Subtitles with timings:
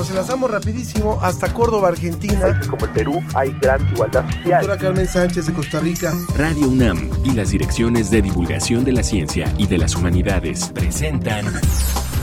[0.00, 2.58] nos enlazamos rapidísimo hasta Córdoba, Argentina.
[2.70, 4.62] Como el Perú hay gran igualdad social.
[4.62, 6.14] Doctora Carmen Sánchez de Costa Rica.
[6.38, 11.44] Radio UNAM y las direcciones de divulgación de la ciencia y de las humanidades presentan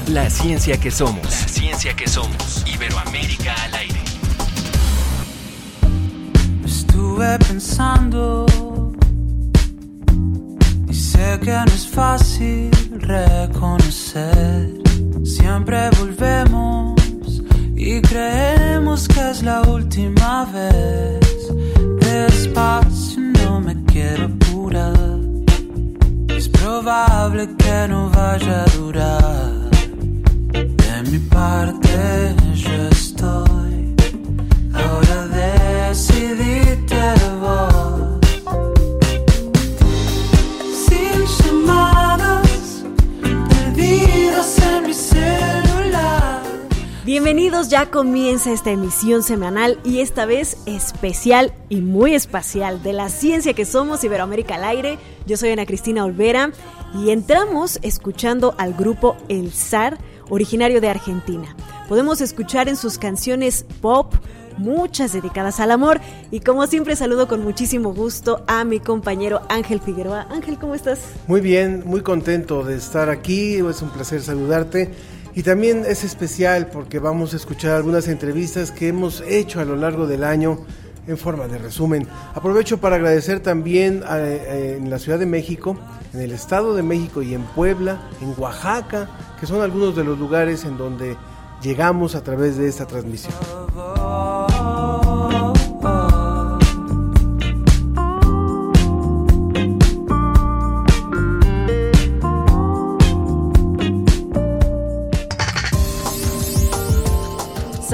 [0.08, 1.24] La ciencia que somos.
[1.24, 2.66] La ciencia que somos.
[2.66, 4.02] Iberoamérica al aire.
[6.66, 8.48] Estuve pensando
[10.90, 12.72] y sé que no es fácil
[13.02, 14.74] reconocer.
[15.24, 16.97] Siempre volvemos
[17.78, 21.20] y creemos que es la última vez.
[22.00, 25.20] Despacio, no me quiero apurar.
[26.30, 29.52] Es probable que no vaya a durar.
[30.52, 33.96] De mi parte, yo estoy.
[34.74, 37.17] Ahora decidiste
[47.48, 53.08] Bienvenidos, ya comienza esta emisión semanal y esta vez especial y muy espacial de la
[53.08, 55.00] ciencia que somos Iberoamérica al aire.
[55.26, 56.52] Yo soy Ana Cristina Olvera
[56.94, 61.56] y entramos escuchando al grupo El Zar, originario de Argentina.
[61.88, 64.14] Podemos escuchar en sus canciones pop
[64.58, 66.02] muchas dedicadas al amor
[66.32, 70.28] y como siempre saludo con muchísimo gusto a mi compañero Ángel Figueroa.
[70.32, 71.00] Ángel, ¿cómo estás?
[71.28, 73.56] Muy bien, muy contento de estar aquí.
[73.56, 74.92] Es un placer saludarte.
[75.38, 79.76] Y también es especial porque vamos a escuchar algunas entrevistas que hemos hecho a lo
[79.76, 80.66] largo del año
[81.06, 82.08] en forma de resumen.
[82.34, 85.78] Aprovecho para agradecer también eh, en la Ciudad de México,
[86.16, 90.18] en el Estado de México y en Puebla, en Oaxaca, que son algunos de los
[90.18, 91.16] lugares en donde
[91.62, 93.36] llegamos a través de esta transmisión.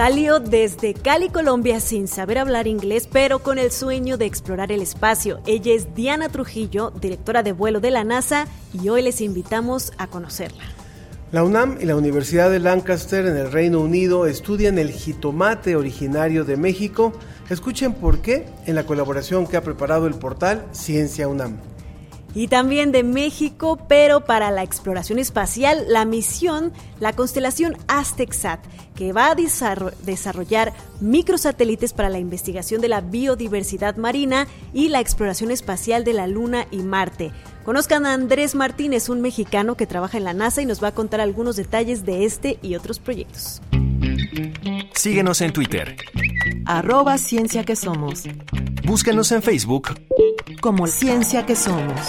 [0.03, 4.81] Salió desde Cali, Colombia, sin saber hablar inglés, pero con el sueño de explorar el
[4.81, 5.39] espacio.
[5.45, 10.07] Ella es Diana Trujillo, directora de vuelo de la NASA, y hoy les invitamos a
[10.07, 10.65] conocerla.
[11.31, 16.43] La UNAM y la Universidad de Lancaster en el Reino Unido estudian el jitomate originario
[16.43, 17.13] de México.
[17.49, 21.59] Escuchen por qué en la colaboración que ha preparado el portal Ciencia UNAM.
[22.35, 28.59] Y también de México, pero para la exploración espacial, la misión, la constelación AztecSat,
[28.95, 34.99] que va a desarro- desarrollar microsatélites para la investigación de la biodiversidad marina y la
[34.99, 37.31] exploración espacial de la Luna y Marte.
[37.65, 40.95] Conozcan a Andrés Martínez, un mexicano que trabaja en la NASA y nos va a
[40.95, 43.61] contar algunos detalles de este y otros proyectos.
[44.95, 45.95] Síguenos en Twitter.
[46.65, 48.23] arroba ciencia que somos,
[48.85, 49.89] Búscanos en Facebook
[50.61, 51.99] como ciencia que somos.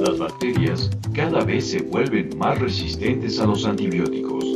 [0.00, 4.46] Las bacterias cada vez se vuelven más resistentes a los antibióticos.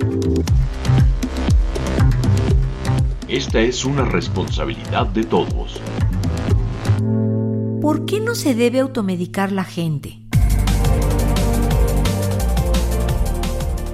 [3.28, 5.81] Esta es una responsabilidad de todos.
[7.82, 10.20] ¿Por qué no se debe automedicar la gente?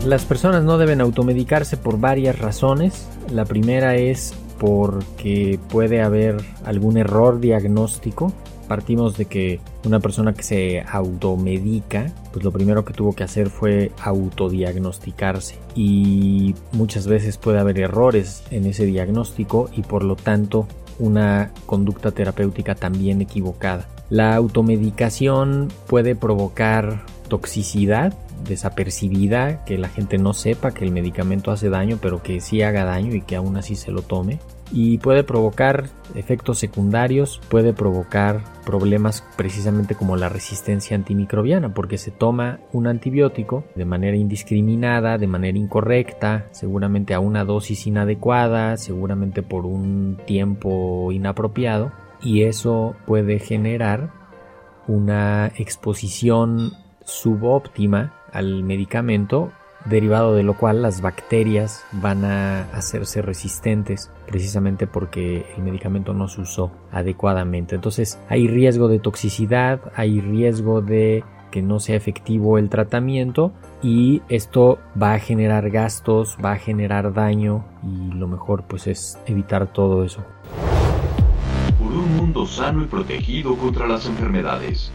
[0.05, 3.09] Las personas no deben automedicarse por varias razones.
[3.33, 8.35] La primera es porque puede haber algún error diagnóstico.
[8.69, 13.51] Partimos de que una persona que se automedica, pues lo primero que tuvo que hacer
[13.51, 15.59] fue autodiagnosticarse.
[15.75, 20.67] Y muchas veces puede haber errores en ese diagnóstico y por lo tanto
[20.99, 23.89] una conducta terapéutica también equivocada.
[24.11, 28.15] La automedicación puede provocar toxicidad
[28.47, 32.85] desapercibida, que la gente no sepa que el medicamento hace daño, pero que sí haga
[32.85, 34.41] daño y que aún así se lo tome.
[34.75, 42.11] Y puede provocar efectos secundarios, puede provocar problemas precisamente como la resistencia antimicrobiana, porque se
[42.11, 49.43] toma un antibiótico de manera indiscriminada, de manera incorrecta, seguramente a una dosis inadecuada, seguramente
[49.43, 51.93] por un tiempo inapropiado,
[52.23, 54.11] y eso puede generar
[54.89, 56.73] una exposición
[57.05, 59.53] subóptima al medicamento
[59.85, 66.29] derivado de lo cual las bacterias van a hacerse resistentes precisamente porque el medicamento no
[66.29, 67.75] se usó adecuadamente.
[67.75, 73.53] Entonces hay riesgo de toxicidad, hay riesgo de que no sea efectivo el tratamiento
[73.83, 79.19] y esto va a generar gastos, va a generar daño y lo mejor pues es
[79.27, 80.25] evitar todo eso.
[81.79, 84.91] Por un mundo sano y protegido contra las enfermedades.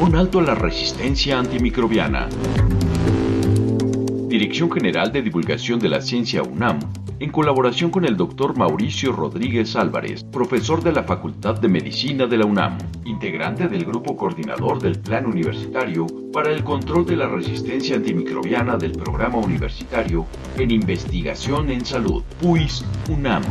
[0.00, 2.28] Un alto a la resistencia antimicrobiana.
[4.30, 6.78] Dirección General de Divulgación de la Ciencia UNAM,
[7.18, 8.56] en colaboración con el Dr.
[8.56, 14.16] Mauricio Rodríguez Álvarez, profesor de la Facultad de Medicina de la UNAM, integrante del Grupo
[14.16, 20.24] Coordinador del Plan Universitario para el Control de la Resistencia Antimicrobiana del Programa Universitario
[20.56, 23.42] en Investigación en Salud, PUIS UNAM.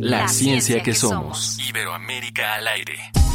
[0.00, 1.58] La, ciencia, que, somos.
[1.68, 3.27] Iberoamérica al aire.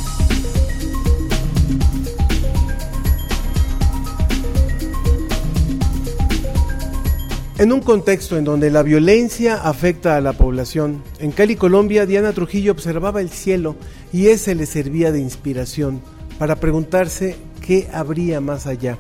[7.63, 12.33] En un contexto en donde la violencia afecta a la población, en Cali, Colombia, Diana
[12.33, 13.77] Trujillo observaba el cielo
[14.11, 16.01] y ese le servía de inspiración
[16.37, 18.97] para preguntarse qué habría más allá.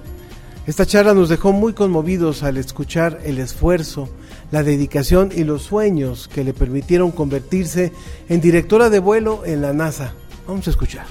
[0.65, 4.07] Esta charla nos dejó muy conmovidos al escuchar el esfuerzo,
[4.49, 7.91] la dedicación y los sueños que le permitieron convertirse
[8.29, 10.13] en directora de vuelo en la NASA.
[10.47, 11.05] Vamos a escuchar.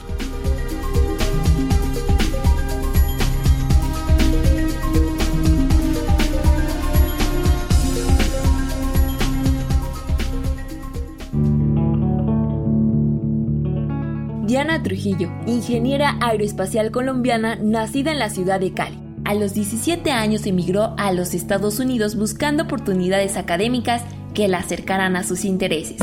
[14.52, 18.98] Diana Trujillo, ingeniera aeroespacial colombiana nacida en la ciudad de Cali.
[19.24, 24.02] A los 17 años emigró a los Estados Unidos buscando oportunidades académicas
[24.34, 25.96] que la acercaran a sus intereses.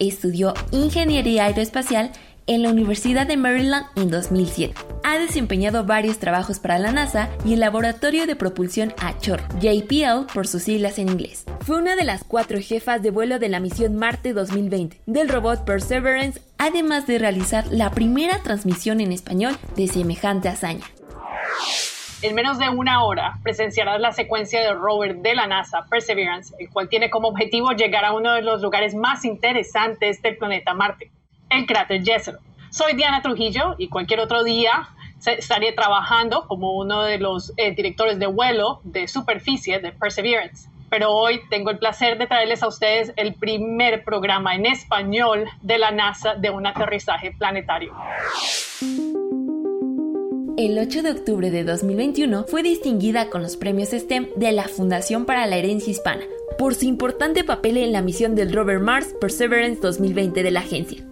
[0.00, 2.10] Estudió ingeniería aeroespacial
[2.48, 4.74] en la Universidad de Maryland en 2007.
[5.04, 10.46] Ha desempeñado varios trabajos para la NASA y el Laboratorio de Propulsión Achor, JPL por
[10.46, 11.44] sus siglas en inglés.
[11.60, 15.64] Fue una de las cuatro jefas de vuelo de la misión Marte 2020 del robot
[15.64, 20.86] Perseverance, además de realizar la primera transmisión en español de semejante hazaña.
[22.22, 26.68] En menos de una hora presenciarás la secuencia del rover de la NASA, Perseverance, el
[26.70, 31.12] cual tiene como objetivo llegar a uno de los lugares más interesantes del planeta Marte,
[31.50, 32.38] el cráter Jezero.
[32.70, 34.90] Soy Diana Trujillo y cualquier otro día
[35.26, 40.68] estaré trabajando como uno de los eh, directores de vuelo de superficie de Perseverance.
[40.90, 45.78] Pero hoy tengo el placer de traerles a ustedes el primer programa en español de
[45.78, 47.94] la NASA de un aterrizaje planetario.
[50.56, 55.24] El 8 de octubre de 2021 fue distinguida con los premios STEM de la Fundación
[55.24, 56.24] para la Herencia Hispana
[56.58, 61.04] por su importante papel en la misión del rover Mars Perseverance 2020 de la agencia.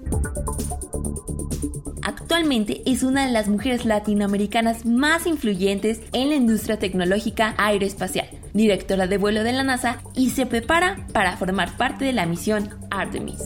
[2.02, 9.06] Actualmente es una de las mujeres latinoamericanas más influyentes en la industria tecnológica aeroespacial, directora
[9.06, 13.42] de vuelo de la NASA y se prepara para formar parte de la misión Artemis.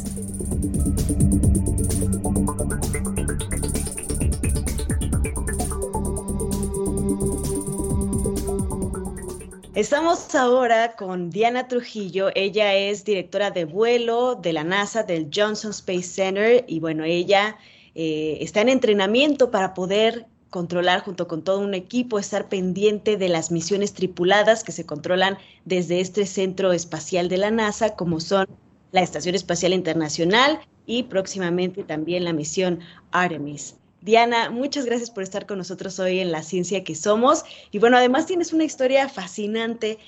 [9.80, 12.28] Estamos ahora con Diana Trujillo.
[12.34, 16.66] Ella es directora de vuelo de la NASA, del Johnson Space Center.
[16.68, 17.56] Y bueno, ella
[17.94, 23.30] eh, está en entrenamiento para poder controlar junto con todo un equipo, estar pendiente de
[23.30, 28.48] las misiones tripuladas que se controlan desde este centro espacial de la NASA, como son
[28.92, 32.80] la Estación Espacial Internacional y próximamente también la misión
[33.12, 33.79] Artemis.
[34.02, 37.44] Diana, muchas gracias por estar con nosotros hoy en La Ciencia que Somos.
[37.70, 39.98] Y bueno, además tienes una historia fascinante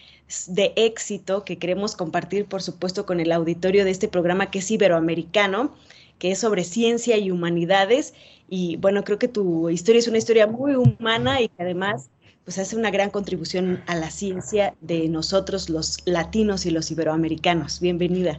[0.47, 4.71] de éxito que queremos compartir, por supuesto, con el auditorio de este programa que es
[4.71, 5.75] iberoamericano
[6.23, 8.15] que es sobre ciencia y humanidades.
[8.49, 12.11] Y bueno, creo que tu historia es una historia muy humana y que además
[12.45, 17.81] pues hace una gran contribución a la ciencia de nosotros los latinos y los iberoamericanos.
[17.81, 18.39] Bienvenida.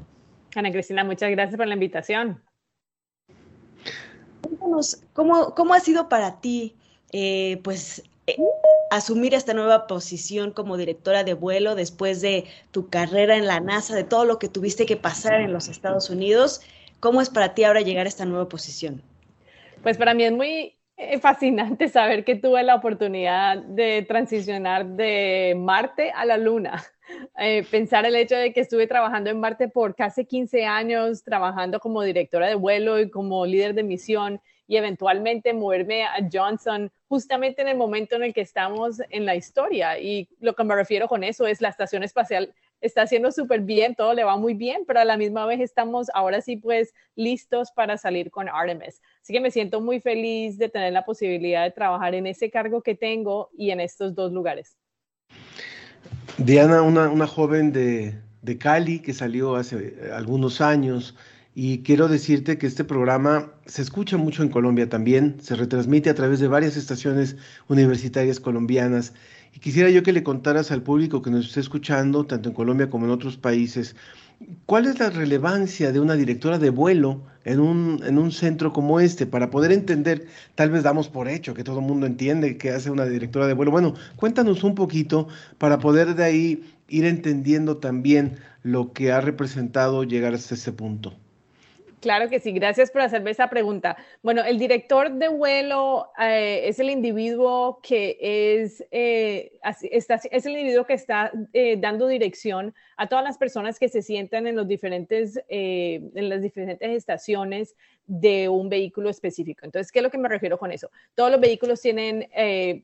[0.55, 2.41] Ana Cristina, muchas gracias por la invitación.
[5.13, 6.75] ¿Cómo, cómo ha sido para ti
[7.11, 8.37] eh, pues eh,
[8.89, 13.95] asumir esta nueva posición como directora de vuelo después de tu carrera en la NASA,
[13.95, 16.61] de todo lo que tuviste que pasar en los Estados Unidos
[17.03, 19.01] ¿Cómo es para ti ahora llegar a esta nueva posición?
[19.81, 25.53] Pues para mí es muy eh, fascinante saber que tuve la oportunidad de transicionar de
[25.57, 26.81] Marte a la Luna.
[27.37, 31.81] Eh, pensar el hecho de que estuve trabajando en Marte por casi 15 años, trabajando
[31.81, 37.61] como directora de vuelo y como líder de misión y eventualmente moverme a Johnson justamente
[37.61, 39.99] en el momento en el que estamos en la historia.
[39.99, 42.53] Y lo que me refiero con eso es la Estación Espacial
[42.83, 46.07] está haciendo súper bien, todo le va muy bien, pero a la misma vez estamos
[46.13, 49.01] ahora sí pues listos para salir con Artemis.
[49.21, 52.81] Así que me siento muy feliz de tener la posibilidad de trabajar en ese cargo
[52.81, 54.75] que tengo y en estos dos lugares.
[56.37, 61.15] Diana, una, una joven de, de Cali que salió hace algunos años,
[61.55, 66.15] y quiero decirte que este programa se escucha mucho en Colombia también, se retransmite a
[66.15, 69.13] través de varias estaciones universitarias colombianas.
[69.55, 72.89] Y quisiera yo que le contaras al público que nos esté escuchando, tanto en Colombia
[72.89, 73.95] como en otros países,
[74.65, 78.99] ¿cuál es la relevancia de una directora de vuelo en un, en un centro como
[78.99, 80.25] este para poder entender?
[80.55, 83.53] Tal vez damos por hecho que todo el mundo entiende qué hace una directora de
[83.53, 83.69] vuelo.
[83.69, 85.27] Bueno, cuéntanos un poquito
[85.59, 91.13] para poder de ahí ir entendiendo también lo que ha representado llegar hasta este punto.
[92.03, 93.95] Claro que sí, gracias por hacerme esa pregunta.
[94.21, 99.53] Bueno, el director de vuelo eh, es el individuo que es, eh,
[99.89, 104.01] está, es el individuo que está eh, dando dirección a todas las personas que se
[104.01, 107.73] sientan en, los diferentes, en las diferentes estaciones
[108.05, 109.65] de un vehículo específico.
[109.65, 110.91] Entonces, ¿qué es lo que me refiero con eso?
[111.15, 112.27] Todos los vehículos tienen,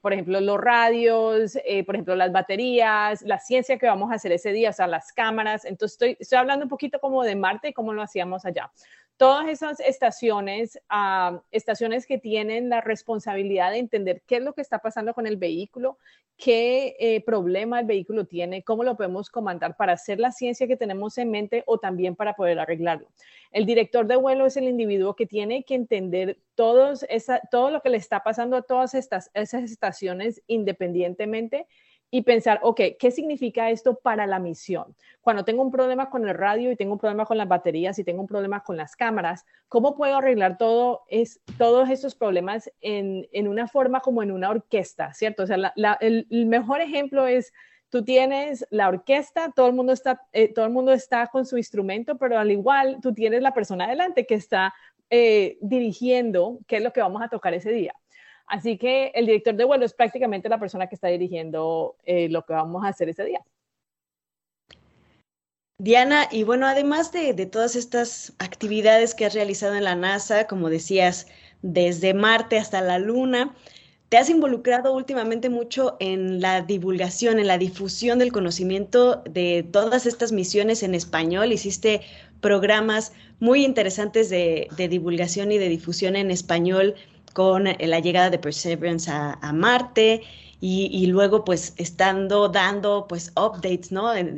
[0.02, 4.54] por ejemplo, los radios, por ejemplo, las baterías, la ciencia que vamos a hacer ese
[4.54, 5.66] día, o sea, las cámaras.
[5.66, 8.72] Entonces, estoy, estoy hablando un poquito como de Marte y cómo lo hacíamos allá
[9.20, 14.62] todas esas estaciones, ah, estaciones que tienen la responsabilidad de entender qué es lo que
[14.62, 15.98] está pasando con el vehículo,
[16.38, 20.78] qué eh, problema el vehículo tiene, cómo lo podemos comandar para hacer la ciencia que
[20.78, 23.10] tenemos en mente o también para poder arreglarlo.
[23.52, 27.82] El director de vuelo es el individuo que tiene que entender todos esa, todo lo
[27.82, 31.68] que le está pasando a todas estas, esas estaciones independientemente
[32.12, 34.96] y pensar, ok, ¿qué significa esto para la misión?
[35.22, 38.04] Cuando tengo un problema con el radio y tengo un problema con las baterías y
[38.04, 43.28] tengo un problema con las cámaras, ¿cómo puedo arreglar todo es, todos estos problemas en,
[43.32, 45.44] en, una forma como en una orquesta, ¿cierto?
[45.44, 47.54] O sea, el, mejor ejemplo es,
[47.90, 51.58] tú tienes la orquesta, todo el, mundo está, eh, todo el mundo está con su
[51.58, 54.74] instrumento, pero al igual tú tienes la persona adelante que está
[55.12, 57.94] eh, dirigiendo qué es lo que vamos a tocar ese día.
[58.50, 62.44] Así que el director de vuelo es prácticamente la persona que está dirigiendo eh, lo
[62.44, 63.42] que vamos a hacer ese día.
[65.78, 70.70] Diana, y bueno, además de, todas estas actividades que has realizado en la NASA, como
[70.70, 71.28] decías,
[71.62, 73.56] desde Marte hasta la Luna,
[74.10, 80.08] te has involucrado últimamente mucho en la divulgación, en la difusión del conocimiento de todas
[80.08, 81.54] estas misiones en español.
[81.54, 82.02] Hiciste
[82.42, 86.96] programas muy interesantes de divulgación y de difusión en español
[87.40, 90.24] con la llegada de Perseverance a, Marte
[90.60, 94.14] y, luego pues estando dando pues updates, ¿no?
[94.14, 94.36] En,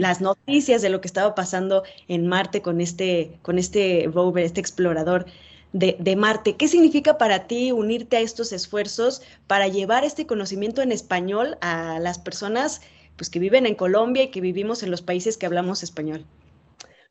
[0.00, 4.60] las noticias de lo que estaba pasando en Marte con este, con este rover, este
[4.60, 5.26] explorador
[5.72, 6.54] de, de, Marte.
[6.54, 11.98] ¿Qué significa para ti unirte a estos esfuerzos para llevar este conocimiento en español a
[11.98, 12.82] las personas
[13.16, 16.24] pues, que viven en Colombia y que vivimos en los países que hablamos español?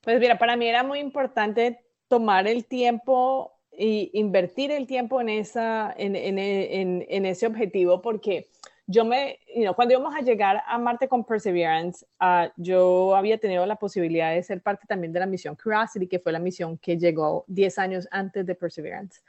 [0.05, 5.29] Pues mira, para mí era muy importante tomar el tiempo y invertir el tiempo en,
[5.29, 8.50] esa, en, en, en, ese objetivo porque
[8.88, 9.38] yo me,
[9.75, 14.41] cuando íbamos a llegar a Marte con Perseverance, uh, yo había tenido la posibilidad de
[14.41, 18.07] ser parte también de la misión Curiosity, que fue la misión que llegó 10 años
[18.10, 19.22] antes de Perseverance.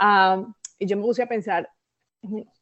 [0.00, 1.68] Um, y yo me puse a pensar,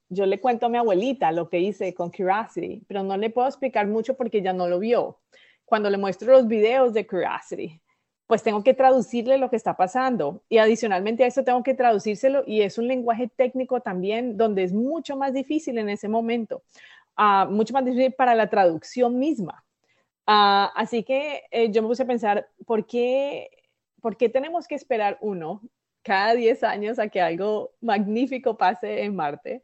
[0.09, 3.47] yo le cuento a mi abuelita lo que hice con Curiosity, pero no le puedo
[3.47, 5.21] explicar mucho porque ella no lo vio.
[5.65, 7.81] Cuando le muestro los videos de Curiosity,
[8.29, 10.43] pues tengo que traducirle lo que está pasando.
[10.51, 14.73] Y adicionalmente a eso tengo que traducírselo y es un lenguaje técnico también donde es
[14.73, 16.63] mucho más difícil en ese momento,
[17.17, 19.65] uh, mucho más difícil para la traducción misma.
[20.27, 23.49] Uh, así que eh, yo me puse a pensar, ¿por qué,
[24.03, 25.63] ¿por qué tenemos que esperar uno
[26.03, 29.63] cada 10 años a que algo magnífico pase en Marte?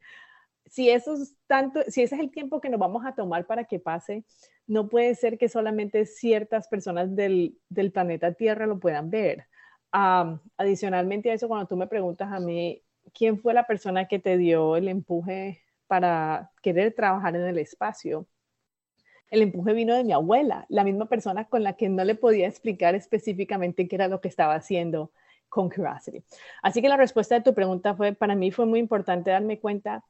[0.74, 3.62] Si, eso es tanto, si ese es el tiempo que nos vamos a tomar para
[3.62, 4.24] que pase,
[4.66, 7.60] no puede ser que solamente ciertas personas del,
[7.92, 9.46] planeta Tierra lo puedan ver.
[9.92, 14.36] adicionalmente a eso, cuando tú me preguntas a mí, ¿quién fue la persona que te
[14.36, 18.26] dio el empuje para querer trabajar en el espacio?
[19.30, 22.48] El empuje vino de mi abuela, la misma persona con la que no le podía
[22.48, 25.12] explicar específicamente qué era lo que estaba haciendo
[25.48, 26.24] con Curiosity.
[26.64, 30.04] Así que la respuesta de tu pregunta fue, para mí fue muy importante darme cuenta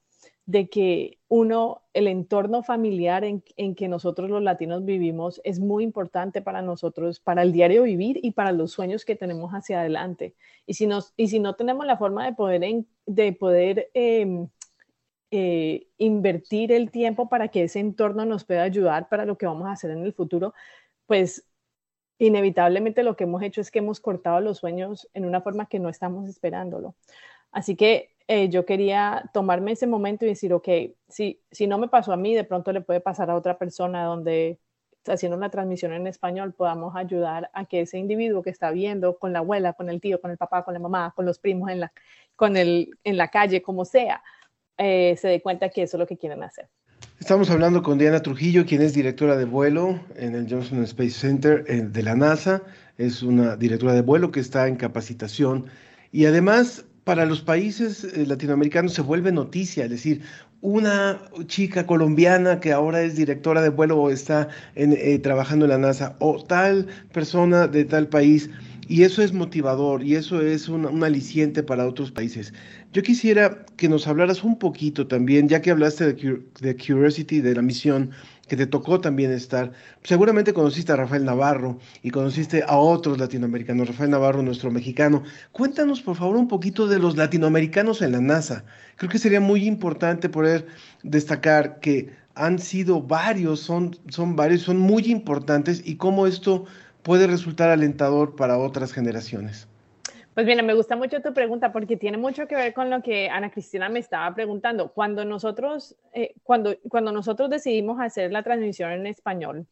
[0.47, 3.43] de que uno, el entorno familiar en,
[3.75, 8.33] que nosotros los latinos vivimos es muy importante para nosotros, para el diario vivir y
[8.33, 10.35] para los sueños que tenemos hacia adelante.
[10.67, 14.49] Y si, nos, y si no tenemos la forma de poder, de poder em,
[15.31, 19.67] eh, invertir el tiempo para que ese entorno nos pueda ayudar para lo que vamos
[19.67, 20.53] a hacer en el futuro,
[21.07, 21.47] pues
[22.19, 25.79] inevitablemente lo que hemos hecho es que hemos cortado los sueños en una forma que
[25.79, 26.95] no estamos esperándolo.
[27.51, 30.69] Así que eh, yo quería tomarme ese momento y decir, ok,
[31.09, 34.05] si, si no me pasó a mí, de pronto le puede pasar a otra persona
[34.05, 34.59] donde
[35.07, 39.33] haciendo una transmisión en español, podamos ayudar a que ese individuo que está viendo con
[39.33, 41.81] la abuela, con el tío, con el papá, con la mamá, con los primos en
[41.81, 41.93] la,
[42.37, 44.23] con el, en la calle, como sea,
[44.79, 46.69] eh, se dé cuenta que eso es lo que quieren hacer.
[47.21, 51.65] Estamos hablando con Diana Trujillo, quien es directora de vuelo en el Johnson Space Center
[51.69, 52.63] eh, de la NASA.
[52.97, 55.67] Es una directora de vuelo que está en capacitación
[56.11, 60.23] y además para los países eh, latinoamericanos se vuelve noticia, es decir,
[60.63, 65.79] una chica colombiana que ahora es directora de vuelo o está eh, trabajando en la
[65.79, 68.49] NASA, o tal persona de tal país,
[68.89, 72.53] y eso es motivador y eso es un, aliciente para otros países.
[72.93, 77.55] Yo quisiera que nos hablaras un poquito también, ya que hablaste de, de Curiosity, de
[77.55, 78.11] la misión,
[78.47, 79.73] que te tocó también estar.
[80.03, 83.89] Seguramente conociste a Rafael Navarro y conociste a otros latinoamericanos.
[83.89, 85.23] Rafael Navarro, nuestro mexicano.
[85.53, 88.65] Cuéntanos, por favor, un poquito de los latinoamericanos en la NASA.
[88.97, 90.67] Creo que sería muy importante poder
[91.03, 96.65] destacar que han sido varios, son, son varios, son muy importantes y cómo esto
[97.03, 99.69] puede resultar alentador para otras generaciones.
[100.35, 103.29] Pues bien, me gusta mucho tu pregunta porque tiene mucho que ver con lo que
[103.29, 104.93] Ana Cristina me estaba preguntando.
[104.93, 109.69] Cuando nosotros, eh, cuando, cuando nosotros decidimos hacer la transmisión en español,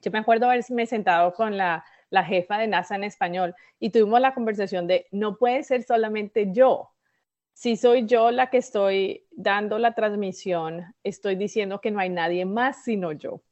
[0.00, 4.20] yo me acuerdo haberme sentado con la, la jefa de NASA en español y tuvimos
[4.20, 6.92] la conversación de, no puede ser solamente yo.
[7.52, 12.44] Si soy yo la que estoy dando la transmisión, estoy diciendo que no hay nadie
[12.44, 13.42] más sino yo,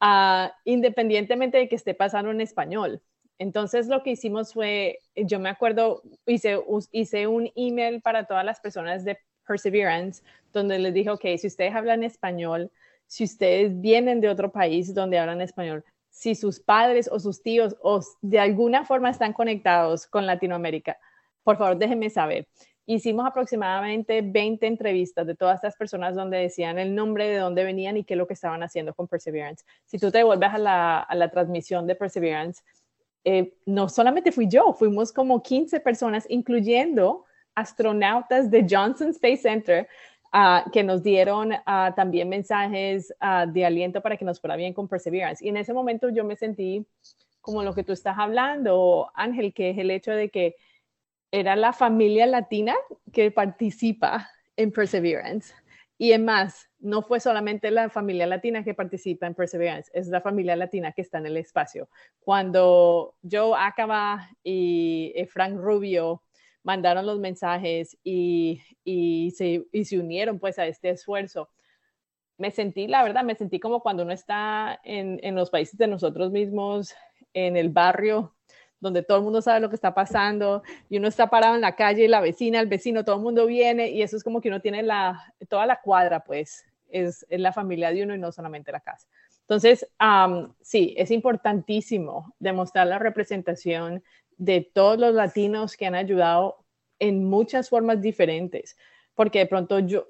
[0.00, 3.02] uh, independientemente de que esté pasando en español.
[3.38, 6.60] Entonces lo que hicimos fue, yo me acuerdo, hice,
[6.92, 10.22] hice un email para todas las personas de Perseverance,
[10.52, 12.70] donde les dije, ok, si ustedes hablan español,
[13.06, 17.76] si ustedes vienen de otro país donde hablan español, si sus padres o sus tíos
[17.82, 20.96] o de alguna forma están conectados con Latinoamérica,
[21.42, 22.46] por favor déjenme saber.
[22.86, 27.96] Hicimos aproximadamente 20 entrevistas de todas estas personas donde decían el nombre de dónde venían
[27.96, 29.64] y qué es lo que estaban haciendo con Perseverance.
[29.86, 32.62] Si tú te vuelves a la, a la transmisión de Perseverance,
[33.24, 39.88] eh, no solamente fui yo, fuimos como 15 personas, incluyendo astronautas de Johnson Space Center,
[40.32, 44.74] ah, que nos dieron ah, también mensajes ah, de aliento para que nos fuera bien
[44.74, 45.44] con Perseverance.
[45.44, 46.86] Y en ese momento yo me sentí
[47.40, 50.56] como lo que tú estás hablando, Ángel, que es el hecho de que
[51.30, 52.74] era la familia latina
[53.12, 55.54] que participa en Perseverance.
[55.98, 60.20] Y es más, no fue solamente la familia latina que participa en Perseverance, es la
[60.20, 61.88] familia latina que está en el espacio.
[62.20, 66.22] Cuando Joe Acaba y eh, Frank Rubio
[66.62, 68.60] mandaron los mensajes y,
[69.34, 69.64] se,
[69.96, 71.48] unieron pues a este esfuerzo,
[72.36, 76.32] me sentí, la verdad, me sentí como cuando uno está en, los países de nosotros
[76.32, 76.94] mismos,
[77.32, 78.34] en el barrio
[78.78, 81.74] donde todo el mundo sabe lo que está pasando y uno está parado en la
[81.74, 84.48] calle y la vecina, el vecino, todo el mundo viene y eso es como que
[84.48, 84.86] uno tiene
[85.48, 89.06] toda la cuadra, pues es, la familia de uno y no solamente la casa.
[89.40, 89.86] Entonces,
[90.62, 94.02] sí, es importantísimo demostrar la representación
[94.36, 96.64] de todos los latinos que han ayudado
[96.98, 98.76] en muchas formas diferentes
[99.14, 100.08] porque de pronto yo,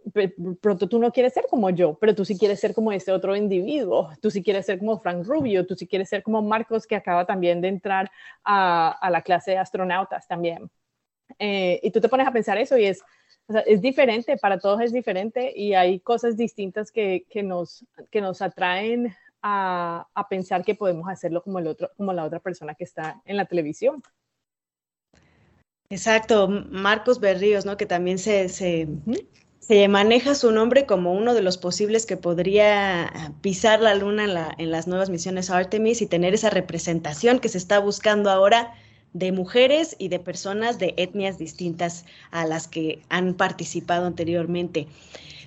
[0.61, 3.37] pronto tú no quieres ser como yo, pero tú sí quieres ser como este otro
[3.37, 6.97] individuo, tú sí quieres ser como Frank Rubio, tú sí quieres ser como Marcos que
[6.97, 8.11] acaba también de entrar
[8.45, 10.71] a, la clase de astronautas también.
[11.39, 13.03] Eh, y tú te pones a pensar eso y es,
[13.49, 18.41] es diferente, para todos es diferente y hay cosas distintas que, que nos, que nos
[18.41, 22.85] atraen a, a, pensar que podemos hacerlo como, el otro, como la otra persona que
[22.85, 24.03] está en la televisión.
[25.91, 27.77] Exacto, Marcos Berríos, ¿no?
[27.77, 28.89] Que también se, se,
[29.89, 34.55] maneja su nombre como uno de los posibles que podría pisar la luna en, la,
[34.57, 38.73] en las nuevas misiones Artemis y tener esa representación que se está buscando ahora
[39.15, 44.87] de mujeres y de personas de etnias distintas a las que han participado anteriormente.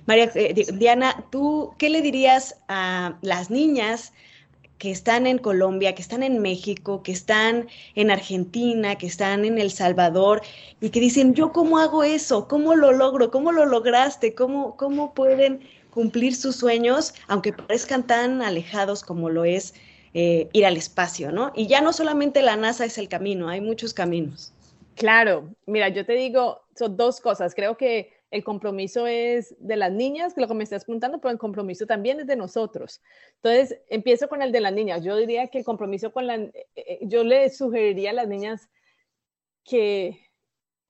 [0.06, 4.12] María eh, Diana, ¿tú qué le dirías a las niñas
[4.78, 9.58] que están en Colombia, que están en México, que están en Argentina, que están en
[9.58, 10.40] El Salvador
[10.80, 15.12] y que dicen, yo cómo hago eso, cómo lo logro, cómo lo lograste, cómo, cómo
[15.14, 19.74] pueden cumplir sus sueños, aunque parezcan tan alejados como lo es
[20.14, 21.52] eh, ir al espacio, ¿no?
[21.54, 24.52] Y ya no solamente la NASA es el camino, hay muchos caminos.
[24.94, 27.54] Claro, mira, yo te digo, son dos cosas.
[27.54, 31.32] Creo que el compromiso es de las niñas, que lo que me estás preguntando, pero
[31.32, 33.00] el compromiso también es de nosotros.
[33.36, 35.04] Entonces, empiezo con el de las niñas.
[35.04, 38.68] Yo diría que el compromiso con la, eh, eh, yo le sugeriría a las niñas
[39.64, 40.18] que,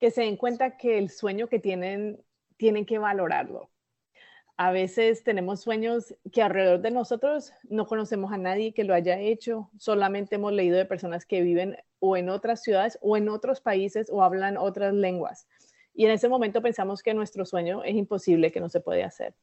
[0.01, 2.25] que se den cuenta que el sueño que tienen,
[2.57, 3.71] tienen que valorarlo.
[4.59, 9.19] A veces tenemos sueños que alrededor de nosotros no conocemos a nadie que lo haya
[9.19, 13.61] hecho, solamente hemos leído de personas que viven o en otras ciudades o en otros
[13.61, 15.47] países o hablan otras lenguas
[15.99, 19.35] y en ese momento pensamos que nuestro sueño es imposible, que no se puede hacer.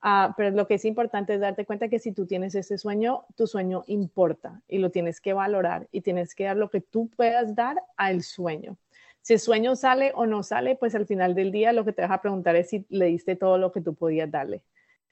[0.00, 3.26] Ah, pero lo que es importante es darte cuenta que si tú tienes ese sueño,
[3.36, 7.10] tu sueño importa y lo tienes que valorar y tienes que dar lo que tú
[7.14, 8.78] puedas dar al sueño.
[9.22, 12.02] Si el sueño sale o no sale, pues al final del día lo que te
[12.02, 14.62] vas a preguntar es si le diste todo lo que tú podías darle.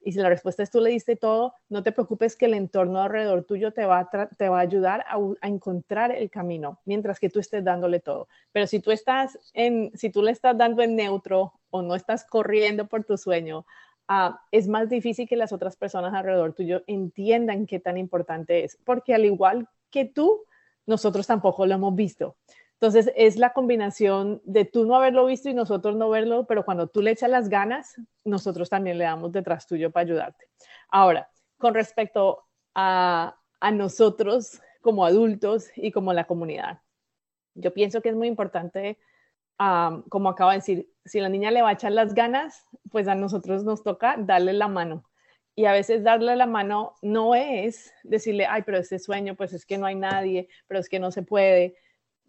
[0.02, 3.00] Y si la respuesta es tú le diste todo, no te preocupes que el entorno
[3.00, 7.28] alrededor tuyo te va a, te va a ayudar a, encontrar el camino, mientras que
[7.28, 8.26] tú estés dándole todo.
[8.50, 12.24] Pero si tú estás en, si tú le estás dando en neutro o no estás
[12.24, 13.66] corriendo por tu sueño,
[14.08, 18.78] uh, es más difícil que las otras personas alrededor tuyo entiendan qué tan importante es,
[18.84, 20.44] porque al igual que tú,
[20.86, 22.36] nosotros tampoco lo hemos visto.
[22.80, 26.86] Entonces es la combinación de tú no haberlo visto y nosotros no verlo, pero cuando
[26.86, 30.48] tú le echas las ganas, nosotros también le damos detrás tuyo para ayudarte.
[30.88, 33.36] Ahora, con respecto a,
[33.74, 36.80] nosotros como adultos y como la comunidad,
[37.54, 38.98] yo pienso que es muy importante
[40.08, 43.14] como acaba de decir, si la niña le va a echar las ganas, pues a
[43.14, 45.04] nosotros nos toca darle la mano.
[45.54, 49.66] Y a veces darle la mano no es decirle, ay, pero ese sueño, pues es
[49.66, 51.76] que no hay nadie, pero es que no se puede.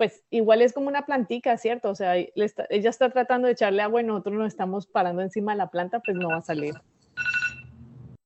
[0.01, 1.91] Pues igual es como una plantica, ¿cierto?
[1.91, 5.51] O sea, está, ella está tratando de echarle agua y nosotros nos estamos parando encima
[5.51, 6.73] de la planta, pues no va a salir.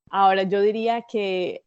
[0.09, 1.65] Ahora, yo diría que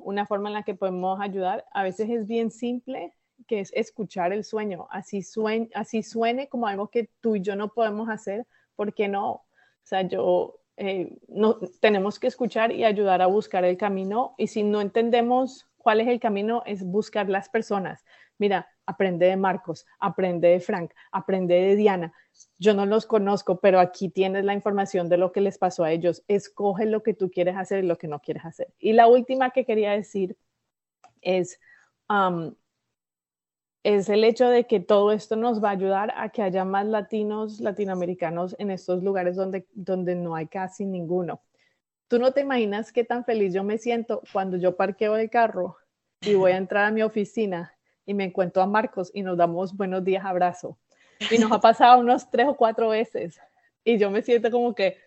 [0.00, 3.12] una forma en la que podemos ayudar a veces es bien simple
[3.46, 7.54] que es escuchar el sueño, así, sueñe, así suene como algo que tú y yo
[7.54, 9.30] no podemos hacer, ¿por qué no?
[9.30, 9.46] O
[9.82, 14.62] sea, yo, eh, no, tenemos que escuchar y ayudar a buscar el camino y si
[14.62, 18.06] no entendemos cuál es el camino, es buscar las personas.
[18.38, 22.12] Mira, aprende de Marcos, aprende de Frank, aprende de Diana.
[22.58, 25.92] Yo no los conozco, pero aquí tienes la información de lo que les pasó a
[25.92, 26.24] ellos.
[26.28, 28.72] Escoge lo que tú quieres hacer y lo que no quieres hacer.
[28.78, 30.36] Y la última que quería decir
[31.22, 31.60] es,
[32.08, 32.54] um,
[33.82, 36.86] es el hecho de que todo esto nos va a ayudar a que haya más
[36.86, 41.42] latinos, latinoamericanos en estos lugares donde, donde no hay casi ninguno.
[42.08, 45.76] Tú no te imaginas qué tan feliz yo me siento cuando yo parqueo el carro
[46.20, 47.74] y voy a entrar a mi oficina
[48.06, 50.78] y me encuentro a Marcos y nos damos buenos días, abrazo.
[51.30, 53.40] Y nos ha pasado unos tres o cuatro veces.
[53.84, 54.98] Y yo me siento como que,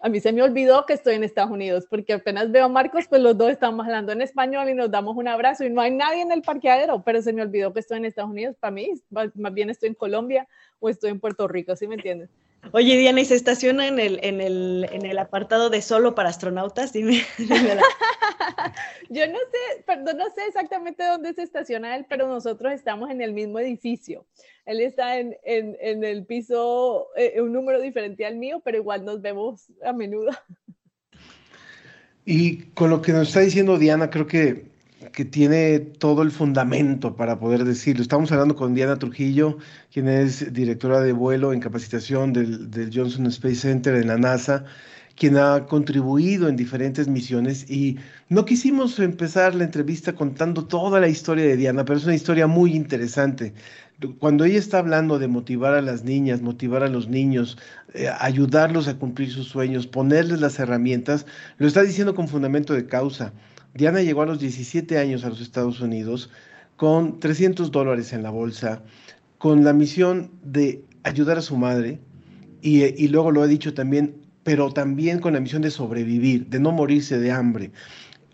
[0.00, 3.06] a mí se me olvidó que estoy en Estados Unidos, porque apenas veo a Marcos,
[3.08, 5.92] pues los dos estamos hablando en español y nos damos un abrazo y no hay
[5.92, 8.56] nadie en el parqueadero, pero se me olvidó que estoy en Estados Unidos.
[8.58, 10.48] Para mí, más bien estoy en Colombia
[10.80, 12.30] o estoy en Puerto Rico, ¿sí me entiendes?
[12.70, 16.28] Oye, Diana, ¿y se estaciona en el, en el, en el apartado de solo para
[16.28, 16.92] astronautas?
[16.92, 17.22] Dime.
[19.10, 23.20] Yo no sé, perdón, no sé exactamente dónde se estaciona él, pero nosotros estamos en
[23.20, 24.26] el mismo edificio.
[24.64, 29.04] Él está en, en, en el piso, eh, un número diferente al mío, pero igual
[29.04, 30.30] nos vemos a menudo.
[32.24, 34.71] Y con lo que nos está diciendo Diana, creo que
[35.12, 38.02] que tiene todo el fundamento para poder decirlo.
[38.02, 39.58] Estamos hablando con Diana Trujillo,
[39.92, 44.64] quien es directora de vuelo en capacitación del, del, Johnson Space Center en la NASA,
[45.14, 47.98] quien ha contribuido en diferentes misiones y
[48.28, 52.46] no quisimos empezar la entrevista contando toda la historia de Diana, pero es una historia
[52.46, 53.52] muy interesante.
[54.18, 57.58] Cuando ella está hablando de motivar a las niñas, motivar a los niños,
[57.94, 61.26] eh, ayudarlos a cumplir sus sueños, ponerles las herramientas,
[61.58, 63.32] lo está diciendo con fundamento de causa.
[63.74, 66.30] Diana llegó a los 17 años a los Estados Unidos
[66.76, 68.82] con 300 dólares en la bolsa,
[69.38, 72.00] con la misión de ayudar a su madre
[72.60, 76.70] y, luego lo ha dicho también, pero también con la misión de sobrevivir, de no
[76.70, 77.72] morirse de hambre.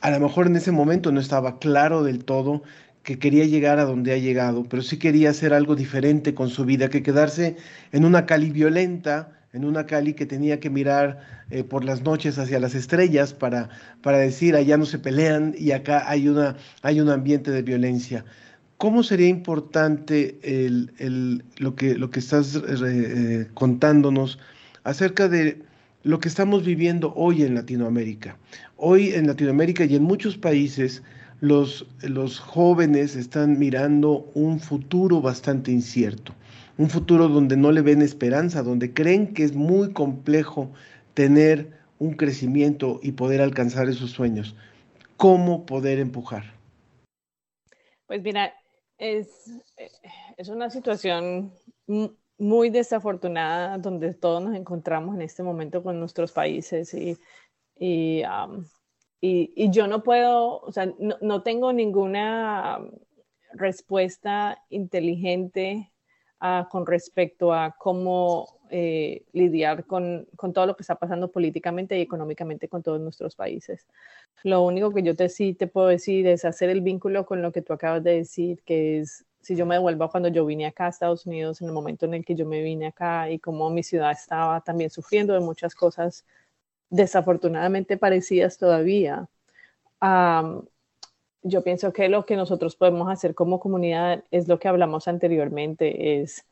[0.01, 2.63] A lo mejor en ese momento no estaba claro del todo
[3.05, 6.65] que quería llegar a donde ha llegado, pero sí quería hacer algo diferente con su
[6.65, 7.57] vida, que quedarse
[7.93, 12.39] en una Cali violenta, en una Cali que tenía que mirar eh, por las noches
[12.39, 13.71] hacia las estrellas para,
[14.03, 18.25] para decir allá no se pelean y acá hay, una, hay un ambiente de violencia.
[18.77, 24.39] ¿Cómo sería importante el, el, lo, que, lo que estás eh, contándonos
[24.85, 25.63] acerca de
[26.05, 28.37] lo que estamos viviendo hoy en Latinoamérica?
[28.77, 31.03] Hoy en Latinoamérica y en muchos países
[31.41, 36.35] los, los jóvenes están mirando un futuro bastante incierto
[36.79, 40.71] un futuro donde no le ven esperanza, donde creen que es muy complejo
[41.13, 44.55] tener un crecimiento y poder alcanzar esos sueños.
[45.17, 46.45] ¿Cómo poder empujar?
[48.07, 48.55] Pues mira,
[48.97, 49.51] es,
[50.37, 51.53] es una situación
[52.39, 57.19] muy desafortunada donde todos nos encontramos en este momento con nuestros países y,
[57.77, 58.23] y,
[59.21, 62.79] y yo no puedo, o sea, no, no tengo ninguna
[63.55, 65.91] respuesta inteligente
[66.41, 71.99] uh, con respecto a cómo eh, lidiar con, con, todo lo que está pasando políticamente
[71.99, 73.87] y económicamente con todos nuestros países.
[74.43, 77.53] Lo único que yo te, sí te puedo decir es hacer el vínculo con lo
[77.53, 80.87] que tú acabas de decir, que es si yo me devuelvo cuando yo vine acá
[80.87, 83.71] a Estados Unidos, en el momento en el que yo me vine acá y cómo
[83.71, 86.27] mi ciudad estaba también sufriendo de muchas cosas
[86.91, 89.29] desafortunadamente parecidas todavía.
[91.43, 96.21] Yo pienso que lo que nosotros podemos hacer como comunidad es lo que hablamos anteriormente,
[96.21, 96.47] es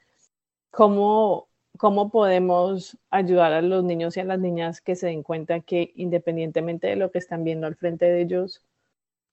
[0.71, 5.61] cómo, cómo podemos ayudar a los niños y a las niñas que se den cuenta
[5.61, 8.63] que independientemente de lo que están viendo al frente de ellos,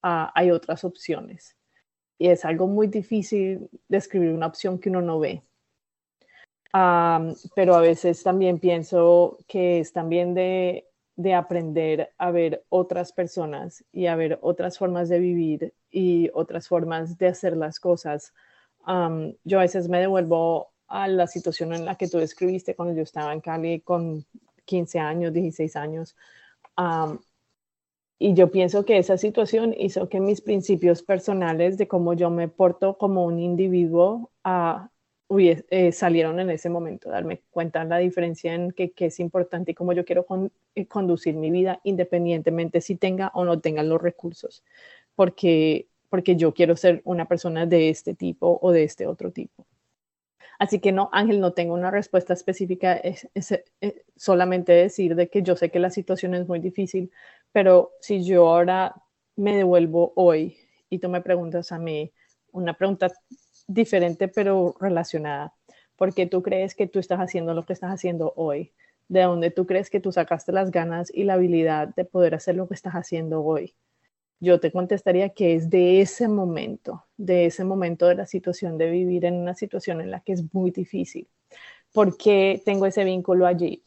[0.02, 1.56] ah, hay otras opciones.
[2.18, 5.44] Y es algo muy difícil describir una opción que uno no ve
[7.56, 13.84] pero a veces también pienso que es también de, de, aprender a ver otras personas
[13.92, 18.34] y a ver otras formas de vivir y otras formas de hacer las cosas.
[19.44, 23.04] yo a veces me devuelvo a la situación en la que tú describiste cuando yo
[23.04, 24.26] estaba en Cali con
[24.66, 26.16] 15 años, 16 años.
[28.20, 32.48] y yo pienso que esa situación hizo que mis principios personales de cómo yo me
[32.48, 34.88] porto como un individuo uh,
[35.40, 39.94] eh, salieron en ese momento, darme cuenta la diferencia en qué es importante y cómo
[39.94, 40.26] yo quiero
[40.76, 44.64] eh, conducir mi vida independientemente si tenga o no tenga los recursos,
[45.16, 49.66] porque, porque yo quiero ser una persona de este tipo o de este otro tipo.
[50.60, 53.28] Así que no, Ángel, no tengo una respuesta específica, es,
[53.82, 57.12] eh, solamente decir de que yo sé que la situación es muy difícil,
[57.52, 58.96] pero si yo ahora
[59.36, 60.58] me devuelvo hoy
[60.90, 62.12] y tú me preguntas a mí
[62.52, 63.12] una pregunta
[63.68, 65.54] diferente pero relacionada.
[65.96, 68.74] porque tú crees que tú estás haciendo lo que estás haciendo hoy?
[69.08, 72.56] ¿De dónde tú crees que tú sacaste las ganas y la habilidad de poder hacer
[72.56, 73.76] lo que estás haciendo hoy?
[74.40, 78.90] Yo te contestaría que es de ese momento, de ese momento de la situación, de
[78.90, 81.28] vivir en una situación en la que es muy difícil.
[81.94, 83.84] ¿Por qué tengo ese vínculo allí?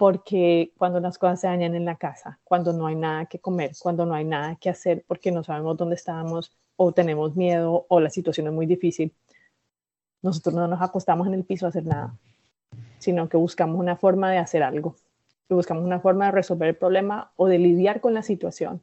[0.00, 3.72] Porque cuando las cosas se dañan en la casa, cuando no hay nada que comer,
[3.78, 8.00] cuando no hay nada que hacer, porque no sabemos dónde estábamos, o tenemos miedo o
[8.00, 9.12] la situación es muy difícil,
[10.22, 12.16] nosotros no nos acostamos en el piso a hacer nada,
[12.98, 14.96] sino que buscamos una forma de hacer algo,
[15.50, 18.82] buscamos una forma de resolver el problema o de lidiar con la situación.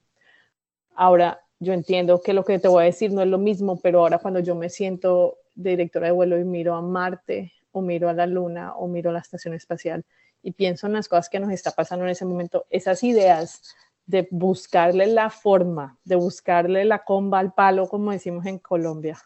[0.93, 4.01] Ahora, yo entiendo que lo que te voy a decir no es lo mismo, pero
[4.01, 8.13] ahora cuando yo me siento directora de vuelo y miro a Marte o miro a
[8.13, 10.05] la Luna o miro a la estación espacial
[10.47, 13.63] y pienso en las cosas que nos está pasando en ese momento, esas ideas
[14.05, 19.21] de buscarle la forma, de buscarle la comba al palo, como decimos en Colombia,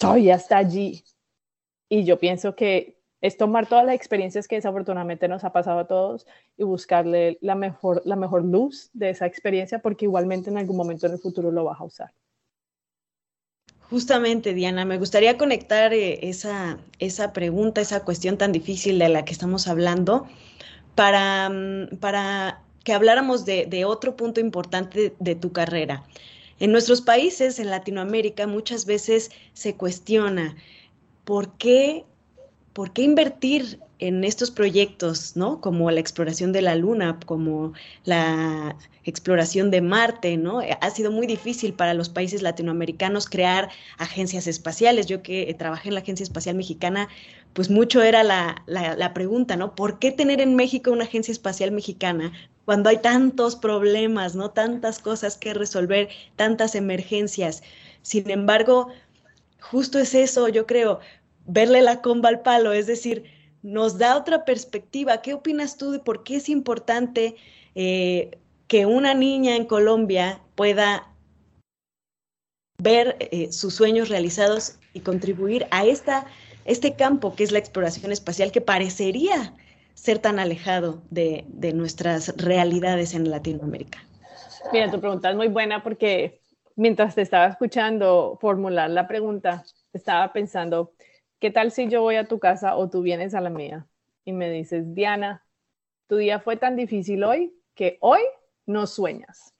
[0.00, 1.04] todavía está allí.
[1.86, 5.86] Y yo pienso que es tomar todas las experiencias que desafortunadamente nos ha pasado a
[5.86, 10.78] todos y buscarle la mejor, la mejor luz de esa experiencia, porque igualmente en algún
[10.78, 12.14] momento en el futuro lo vas a usar.
[13.92, 19.26] Justamente, Diana, me gustaría conectar eh, esa, esa pregunta, esa cuestión tan difícil de la
[19.26, 20.26] que estamos hablando,
[20.94, 26.04] para, mm, para que habláramos de, otro punto importante de, tu carrera.
[26.58, 30.56] En nuestros países, en Latinoamérica, muchas veces se cuestiona
[31.26, 32.06] por qué,
[32.72, 35.60] por qué invertir en estos proyectos, ¿no?
[35.60, 37.72] Como la exploración de la Luna, como
[38.04, 40.60] la exploración de Marte, ¿no?
[40.80, 45.06] Ha sido muy difícil para los países latinoamericanos crear agencias espaciales.
[45.06, 47.08] Yo que trabajé en la Agencia Espacial Mexicana,
[47.52, 49.76] pues mucho era la, la, pregunta, ¿no?
[49.76, 52.32] ¿Por qué tener en México una agencia espacial mexicana
[52.64, 54.50] cuando hay tantos problemas, ¿no?
[54.50, 57.62] Tantas cosas que resolver, tantas emergencias.
[58.02, 58.88] Sin embargo,
[59.60, 60.98] justo es eso, yo creo,
[61.46, 65.22] verle la comba al palo, es decir, nos da otra perspectiva.
[65.22, 67.36] ¿Qué opinas tú de por qué es importante
[67.74, 71.08] eh, que una niña en Colombia pueda
[72.78, 76.26] ver eh, sus sueños realizados y contribuir a esta,
[76.64, 79.54] este campo que es la exploración espacial que parecería
[79.94, 83.98] ser tan alejado de, de nuestras realidades en Latinoamérica?
[84.72, 86.40] Mira, tu pregunta es muy buena porque
[86.76, 90.92] mientras te estaba escuchando formular la pregunta, estaba pensando,
[91.42, 93.88] ¿qué tal si yo voy a tu casa o tú vienes a la mía
[94.24, 95.44] y me dices, Diana,
[96.06, 98.20] tu día fue tan difícil hoy que hoy
[98.64, 99.52] no sueñas?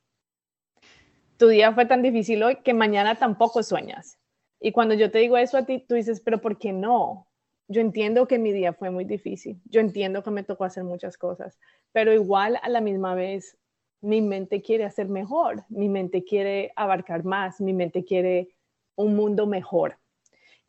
[1.38, 4.16] Tu día fue tan difícil hoy que mañana tampoco sueñas.
[4.60, 7.26] Y cuando yo te digo eso a ti, tú dices, pero ¿por qué no?
[7.66, 11.18] Yo entiendo que mi día fue muy difícil, yo entiendo que me tocó hacer muchas
[11.18, 11.58] cosas,
[11.90, 13.58] pero igual a la misma vez
[14.00, 18.54] mi mente quiere hacer mejor, mi mente quiere abarcar más, mi mente quiere
[18.94, 19.96] un mundo mejor.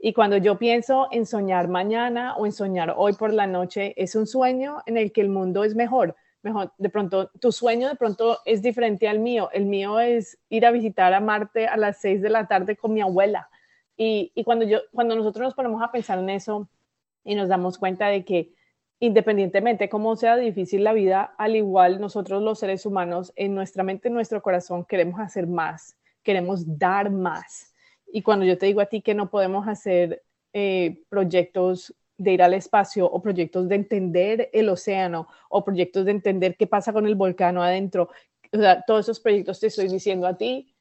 [0.06, 4.16] Y cuando yo pienso en soñar mañana o en soñar hoy por la noche, es
[4.16, 6.18] un sueño en el que el mundo es mejor.
[6.42, 9.50] Mejor, de pronto, tu sueño de pronto es diferente al mío.
[9.54, 12.94] El mío es ir a visitar a Marte a las seis de la tarde con
[12.94, 13.50] mi abuela.
[13.96, 16.68] Y, y cuando, yo, cuando nosotros nos ponemos a pensar en eso
[17.24, 18.52] y nos damos cuenta de que
[19.00, 24.10] independientemente cómo sea difícil la vida, al igual nosotros los seres humanos, en nuestra mente,
[24.10, 27.72] en nuestro corazón, queremos hacer más, queremos dar más
[28.15, 30.23] y cuando yo te digo a ti que no podemos hacer
[30.54, 36.12] eh, proyectos de ir al espacio o proyectos de entender el océano o proyectos de
[36.12, 38.10] entender qué pasa con el volcán adentro.
[38.86, 40.76] Todos esos proyectos te estoy diciendo a ti,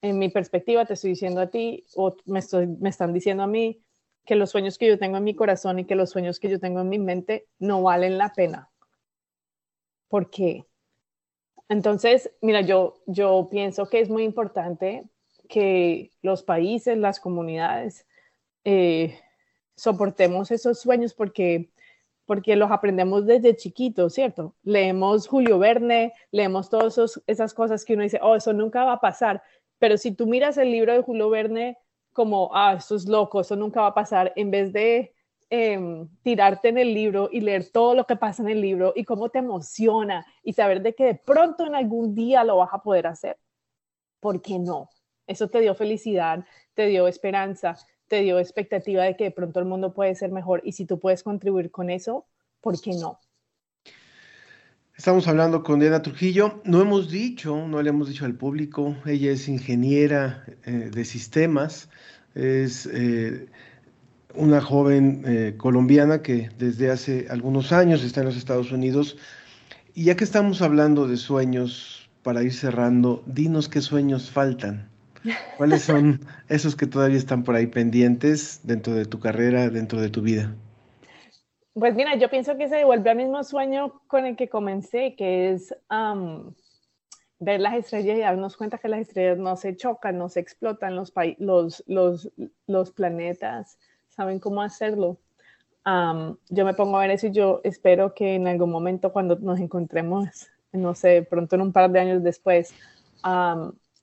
[0.00, 2.38] en mi perspectiva te estoy diciendo a ti o me
[2.88, 3.84] están diciendo a mí
[4.24, 6.58] que los sueños que yo tengo en mi corazón y que los sueños que yo
[6.58, 8.70] tengo en mi mente no valen la pena.
[10.08, 10.64] ¿Por qué?
[11.68, 15.04] Entonces, mira, yo, yo pienso que es muy importante
[15.48, 18.06] que los países, las comunidades,
[18.64, 19.18] eh,
[19.76, 21.70] soportemos esos sueños porque,
[22.26, 24.54] porque los aprendemos desde chiquitos, ¿cierto?
[24.62, 29.00] Leemos Julio Verne, leemos todas esas cosas que uno dice, oh, eso nunca va a
[29.00, 29.42] pasar.
[29.78, 31.78] Pero si tú miras el libro de Julio Verne
[32.12, 35.12] como, ah, eso es loco, eso nunca va a pasar, en vez de
[35.50, 39.04] em, tirarte en el libro y leer todo lo que pasa en el libro y
[39.04, 42.82] cómo te emociona y saber de que de pronto en algún día lo vas a
[42.82, 43.36] poder hacer.
[44.20, 44.88] ¿Por qué no?
[45.26, 47.76] Eso te dio felicidad, te dio esperanza,
[48.08, 50.98] te dio expectativa de que de pronto el mundo puede ser mejor y si tú
[50.98, 52.26] puedes contribuir con eso,
[52.60, 53.18] ¿por qué no?
[54.96, 56.60] Estamos hablando con Diana Trujillo.
[56.64, 61.88] No hemos dicho, no le hemos dicho al público, ella es ingeniera eh, de sistemas,
[62.36, 63.48] es eh,
[64.34, 69.16] una joven eh, colombiana que desde hace algunos años está en los Estados Unidos.
[69.94, 74.93] Y ya que estamos hablando de sueños, para ir cerrando, dinos qué sueños faltan.
[75.56, 80.10] ¿Cuáles son esos que todavía están por ahí pendientes dentro de tu carrera, dentro de
[80.10, 80.54] tu vida?
[81.74, 85.52] Pues mira, yo pienso que se devuelve al mismo sueño con el que comencé, que
[85.52, 85.74] es
[87.40, 90.94] ver las estrellas y darnos cuenta que las estrellas no se chocan, no se explotan,
[90.94, 92.30] los, los, los,
[92.66, 95.18] los planetas saben cómo hacerlo.
[95.84, 99.58] yo me pongo a ver eso y yo espero que en algún momento cuando nos
[99.58, 102.72] encontremos, no sé, pronto en un par de años después,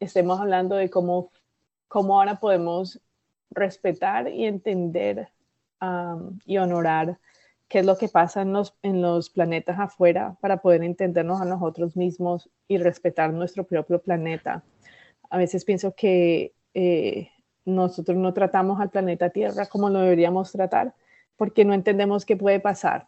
[0.01, 1.31] estemos hablando de cómo,
[1.87, 2.99] cómo ahora podemos
[3.51, 5.29] respetar y entender
[6.45, 7.17] y honorar
[7.67, 11.45] qué es lo que pasa en los, en los planetas afuera para poder entendernos a
[11.45, 14.63] nosotros mismos y respetar nuestro propio planeta.
[15.29, 17.29] A veces pienso que eh,
[17.65, 20.93] nosotros no tratamos al planeta Tierra como lo deberíamos tratar
[21.37, 23.07] porque no entendemos qué puede pasar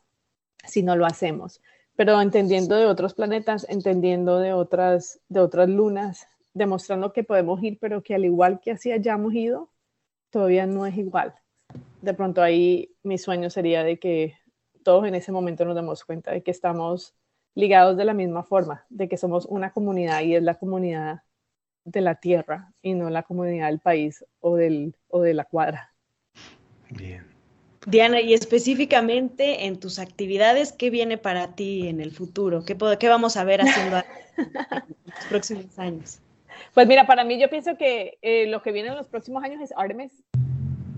[0.65, 1.61] si no lo hacemos.
[1.95, 7.77] Pero entendiendo de otros planetas, entendiendo de otras, de otras lunas, demostrando que podemos ir,
[7.79, 9.71] pero que al igual que así hayamos ido,
[10.29, 11.33] todavía no es igual.
[12.01, 14.35] De pronto ahí mi sueño sería de que
[14.83, 17.15] todos en ese momento nos demos cuenta de que estamos
[17.55, 21.21] ligados de la misma forma, de que somos una comunidad y es la comunidad
[21.85, 25.93] de la tierra y no la comunidad del país o, del, o de la cuadra.
[26.89, 27.33] Bien.
[27.85, 32.63] Diana, y específicamente en tus actividades, ¿qué viene para ti en el futuro?
[32.63, 33.97] ¿Qué, qué vamos a ver haciendo
[34.37, 34.53] en
[35.05, 36.22] los próximos años?
[36.73, 39.61] Pues mira, para mí yo pienso que eh, lo que viene en los próximos años
[39.61, 40.23] es Artemis.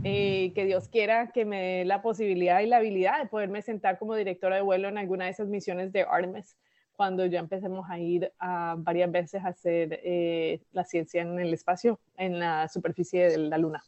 [0.08, 3.98] Eh, que Dios quiera que me dé la posibilidad y la habilidad de poderme sentar
[3.98, 6.56] como directora de vuelo en alguna de esas misiones de Artemis
[6.96, 11.54] cuando ya empecemos a ir a varias veces a hacer eh, la ciencia en el
[11.54, 13.84] espacio, en la superficie de la Luna.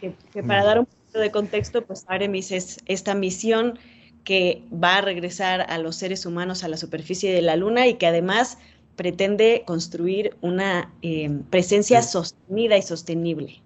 [0.00, 3.78] Que, para dar un poquito de contexto, pues Artemis es esta misión
[4.22, 7.94] que va a regresar a los seres humanos a la superficie de la Luna y
[7.94, 8.58] que además
[8.96, 13.60] pretende construir una eh, presencia sostenida y sostenible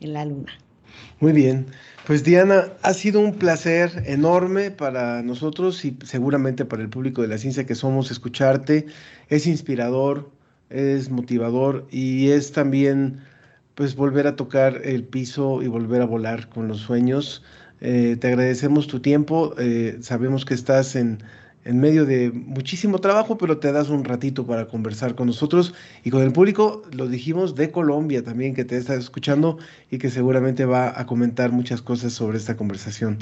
[0.00, 0.52] en la Luna.
[1.20, 1.66] Muy bien.
[2.06, 7.28] Pues Diana, ha sido un placer enorme para nosotros y seguramente para el público de
[7.28, 8.86] la ciencia que somos escucharte.
[9.28, 10.30] Es inspirador,
[10.70, 13.20] es motivador y es también
[13.74, 17.42] pues volver a tocar el piso y volver a volar con los sueños.
[17.80, 21.22] Eh, te agradecemos tu tiempo, eh, sabemos que estás en
[21.64, 26.10] en medio de muchísimo trabajo, pero te das un ratito para conversar con nosotros y
[26.10, 29.58] con el público, lo dijimos, de Colombia también, que te está escuchando
[29.90, 33.18] y que seguramente va a comentar muchas cosas sobre esta conversación.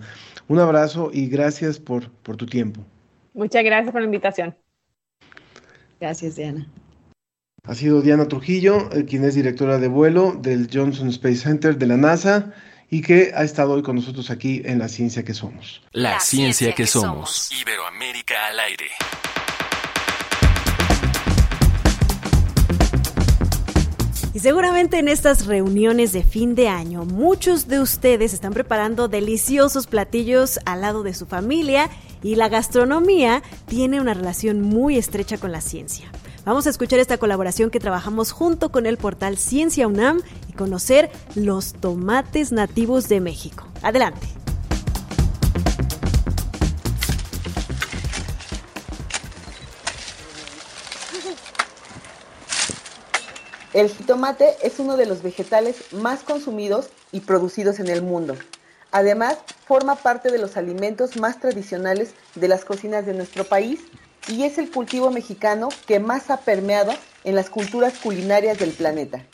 [0.47, 2.85] Un abrazo y gracias por, por tu tiempo.
[3.35, 4.55] Muchas gracias por la invitación.
[6.01, 6.69] Gracias, Diana.
[7.65, 11.87] Ha sido Diana Trujillo, eh, quien es directora de vuelo del Johnson Space Center de
[11.87, 12.55] la NASA
[12.91, 15.83] y que ha estado hoy con nosotros aquí en La Ciencia que Somos.
[15.93, 17.51] La, ciencia, que, somos.
[17.53, 18.87] Iberoamérica al aire.
[24.35, 29.87] Y seguramente en estas reuniones de fin de año muchos de ustedes están preparando deliciosos
[29.87, 31.91] platillos al lado de su familia
[32.23, 36.11] y la gastronomía tiene una relación muy estrecha con la ciencia.
[36.49, 41.11] Vamos a escuchar esta colaboración que trabajamos junto con el portal Ciencia UNAM y conocer
[41.35, 43.67] los tomates nativos de México.
[43.83, 44.27] Adelante.
[53.75, 58.39] El jitomate es uno de los vegetales más consumidos y producidos en el mundo.
[58.91, 63.81] Además, forma parte de los alimentos más tradicionales de las cocinas de nuestro país
[64.29, 66.93] y es el cultivo mexicano que más ha permeado
[67.25, 69.25] en las culturas culinarias del planeta.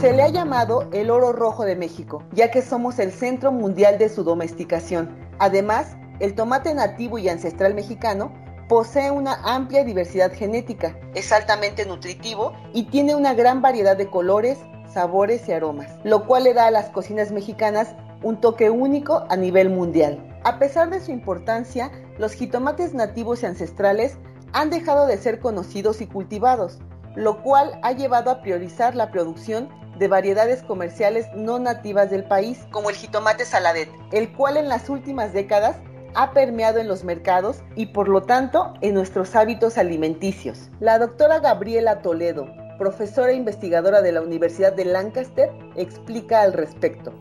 [0.00, 3.98] Se le ha llamado el oro rojo de México, ya que somos el centro mundial
[3.98, 5.16] de su domesticación.
[5.38, 8.32] Además, el tomate nativo y ancestral mexicano
[8.68, 14.58] posee una amplia diversidad genética, es altamente nutritivo y tiene una gran variedad de colores,
[14.92, 19.36] sabores y aromas, lo cual le da a las cocinas mexicanas un toque único a
[19.36, 20.40] nivel mundial.
[20.44, 24.16] A pesar de su importancia, los jitomates nativos y ancestrales
[24.52, 26.78] han dejado de ser conocidos y cultivados,
[27.14, 32.66] lo cual ha llevado a priorizar la producción de variedades comerciales no nativas del país,
[32.70, 35.76] como el jitomate saladet, el cual en las últimas décadas
[36.14, 40.70] ha permeado en los mercados y por lo tanto en nuestros hábitos alimenticios.
[40.80, 42.46] La doctora Gabriela Toledo,
[42.78, 47.12] profesora e investigadora de la Universidad de Lancaster, explica al respecto.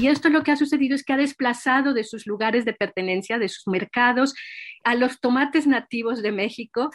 [0.00, 3.38] Y esto lo que ha sucedido es que ha desplazado de sus lugares de pertenencia,
[3.38, 4.34] de sus mercados,
[4.82, 6.90] a los tomates nativos de México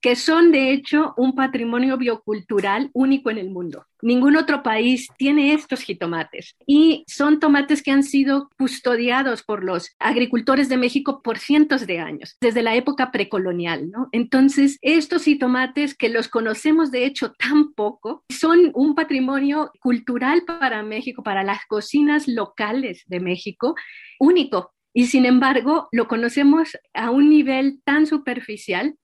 [0.00, 3.86] que son de hecho un patrimonio biocultural único en el mundo.
[4.02, 9.94] Ningún otro país tiene estos jitomates y son tomates que han sido custodiados por los
[9.98, 14.08] agricultores de México por cientos de años, desde la época precolonial, ¿no?
[14.12, 20.82] Entonces, estos jitomates que los conocemos de hecho tan poco, son un patrimonio cultural para
[20.82, 23.74] México, para las cocinas locales de México,
[24.18, 24.72] único.
[24.92, 28.96] Y sin embargo, lo conocemos a un nivel tan superficial.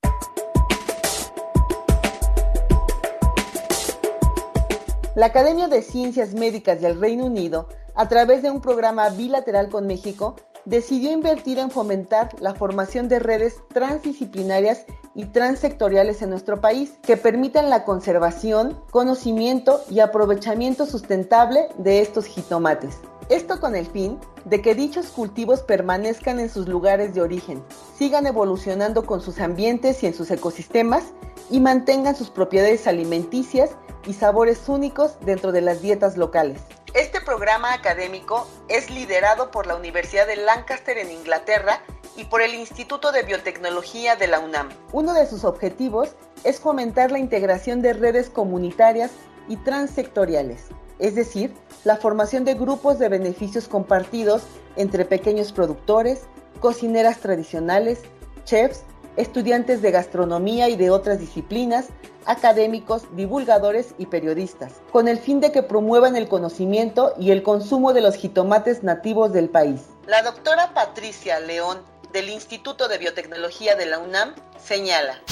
[5.17, 9.87] La Academia de Ciencias Médicas del Reino Unido, a través de un programa bilateral con
[9.87, 10.37] México,
[10.67, 17.17] decidió invertir en fomentar la formación de redes transdisciplinarias y transsectoriales en nuestro país que
[17.17, 22.99] permitan la conservación, conocimiento y aprovechamiento sustentable de estos jitomates.
[23.29, 27.65] Esto con el fin de que dichos cultivos permanezcan en sus lugares de origen,
[27.99, 31.07] sigan evolucionando con sus ambientes y en sus ecosistemas
[31.51, 33.71] y mantengan sus propiedades alimenticias
[34.07, 36.61] y sabores únicos dentro de las dietas locales.
[36.95, 41.83] Este programa académico es liderado por la Universidad de Lancaster en Inglaterra
[42.17, 44.69] y por el Instituto de Biotecnología de la UNAM.
[44.93, 46.15] Uno de sus objetivos
[46.45, 49.11] es fomentar la integración de redes comunitarias
[49.49, 50.67] y transsectoriales,
[50.99, 54.43] es decir, la formación de grupos de beneficios compartidos
[54.77, 56.23] entre pequeños productores,
[56.61, 58.01] cocineras tradicionales,
[58.45, 58.83] chefs,
[59.17, 61.89] estudiantes de gastronomía y de otras disciplinas,
[62.27, 67.93] académicos, divulgadores y periodistas, con el fin de que promuevan el conocimiento y el consumo
[67.93, 69.83] de los jitomates nativos del país.
[70.07, 71.79] La doctora Patricia León
[72.13, 75.23] del Instituto de Biotecnología de la UNAM señala.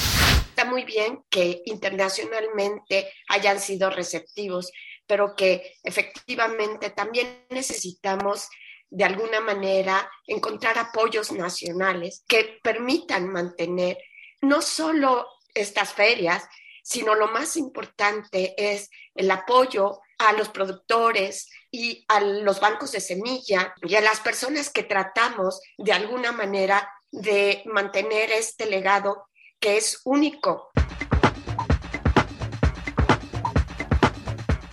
[0.49, 4.71] Está muy bien que internacionalmente hayan sido receptivos,
[5.07, 8.49] pero que efectivamente también necesitamos
[8.89, 13.97] de alguna manera encontrar apoyos nacionales que permitan mantener
[14.41, 16.47] no solo estas ferias,
[16.83, 23.01] sino lo más importante es el apoyo a los productores y a los bancos de
[23.01, 29.27] semilla y a las personas que tratamos de alguna manera de mantener este legado
[29.59, 30.69] que es único.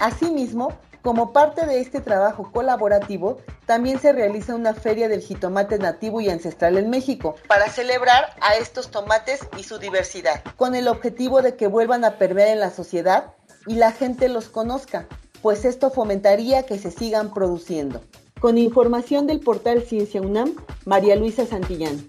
[0.03, 6.21] Asimismo, como parte de este trabajo colaborativo, también se realiza una feria del jitomate nativo
[6.21, 11.41] y ancestral en México para celebrar a estos tomates y su diversidad, con el objetivo
[11.41, 13.35] de que vuelvan a permear en la sociedad
[13.69, 15.07] y la gente los conozca,
[15.41, 18.03] pues esto fomentaría que se sigan produciendo.
[18.41, 22.05] Con información del portal Ciencia UNAM, María Luisa Santillán.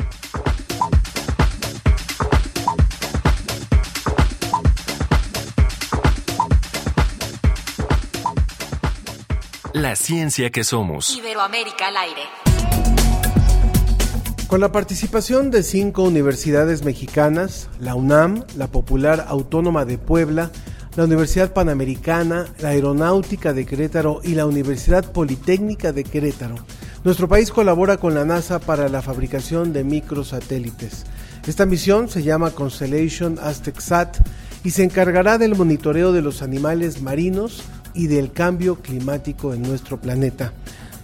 [9.84, 11.14] La ciencia que somos.
[11.14, 12.22] Iberoamérica al aire.
[14.48, 20.52] Con la participación de cinco universidades mexicanas, la UNAM, la Popular Autónoma de Puebla,
[20.96, 26.56] la Universidad Panamericana, la Aeronáutica de Querétaro y la Universidad Politécnica de Querétaro,
[27.04, 31.04] nuestro país colabora con la NASA para la fabricación de microsatélites.
[31.46, 34.16] Esta misión se llama Constellation Aztec Sat
[34.64, 37.64] y se encargará del monitoreo de los animales marinos,
[37.94, 40.54] y del cambio climático en nuestro planeta.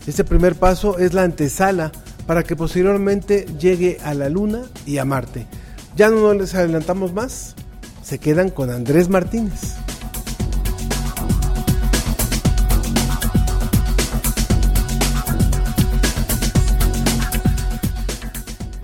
[0.07, 1.91] Este primer paso es la antesala
[2.25, 5.47] para que posteriormente llegue a la Luna y a Marte.
[5.95, 7.55] Ya no les adelantamos más,
[8.01, 9.75] se quedan con Andrés Martínez.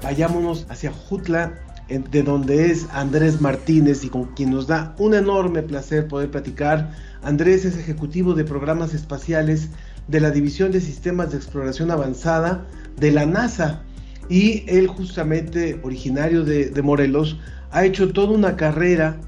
[0.04, 1.54] Vayámonos hacia Jutla,
[1.88, 6.92] de donde es Andrés Martínez y con quien nos da un enorme placer poder platicar
[7.26, 9.70] Andrés es ejecutivo de programas espaciales
[10.08, 12.68] de la División de Sistemas de Exploración Avanzada
[12.98, 13.82] de la NASA.
[14.30, 17.40] Y él justamente, originario de, Morelos,
[17.72, 19.20] ha hecho toda una carrera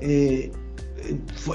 [0.00, 0.52] eh,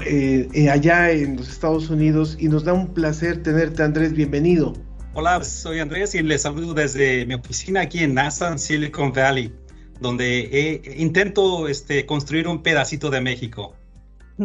[0.04, 4.72] eh, allá en los Estados Unidos y nos da un placer tenerte, Andrés, bienvenido.
[5.14, 9.52] Hola, soy Andrés y les saludo desde mi oficina aquí en NASA, en Silicon Valley,
[10.00, 13.76] donde intento este, construir un pedacito de México.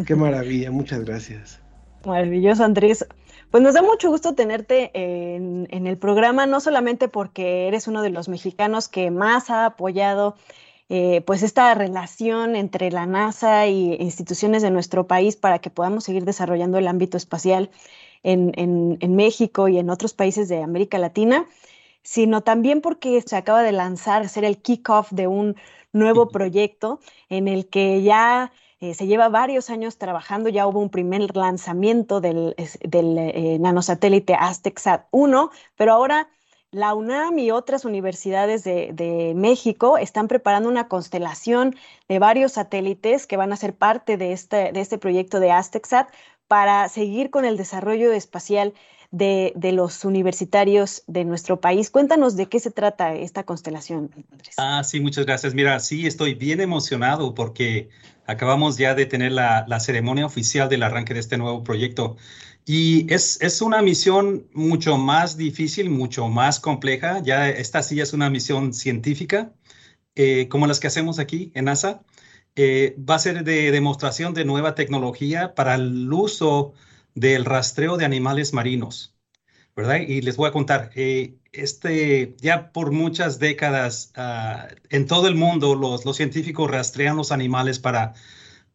[0.05, 1.59] Qué maravilla, muchas gracias.
[2.05, 3.05] Maravilloso, Andrés.
[3.51, 8.09] Pues nos da mucho gusto tenerte en, el programa, no solamente porque eres uno de
[8.09, 10.35] los mexicanos que más ha apoyado
[10.89, 16.03] eh, pues esta relación entre la NASA y instituciones de nuestro país para que podamos
[16.03, 17.69] seguir desarrollando el ámbito espacial
[18.23, 21.45] en, en México y en otros países de América Latina,
[22.03, 25.55] sino también porque se acaba de lanzar, ser el kickoff de un
[25.93, 30.89] nuevo proyecto en el que ya eh, se lleva varios años trabajando, ya hubo un
[30.89, 36.29] primer lanzamiento del, del eh, nanosatélite AztecSat 1, pero ahora
[36.71, 41.75] la UNAM y otras universidades de, México están preparando una constelación
[42.07, 46.09] de varios satélites que van a ser parte de este, de este proyecto de AztecSat
[46.47, 48.73] para seguir con el desarrollo espacial
[49.11, 51.89] de, de, los universitarios de nuestro país.
[51.89, 54.55] Cuéntanos de qué se trata esta constelación, Andrés.
[54.57, 55.53] Ah, sí, muchas gracias.
[55.53, 57.89] Mira, sí, estoy bien emocionado porque
[58.25, 62.17] acabamos ya de tener la, la ceremonia oficial del arranque de este nuevo proyecto.
[62.65, 67.21] Y es, es, una misión mucho más difícil, mucho más compleja.
[67.23, 69.53] Ya esta sí es una misión científica,
[70.15, 72.03] eh, como las que hacemos aquí en NASA.
[72.57, 76.73] Eh, va a ser de demostración de nueva tecnología para el uso
[77.17, 79.15] del rastreo de animales marinos,
[79.75, 80.01] ¿verdad?
[80.07, 85.33] Y les voy a contar, eh, este, ya por muchas décadas ah, en todo el
[85.33, 88.13] mundo los, científicos rastrean los animales para,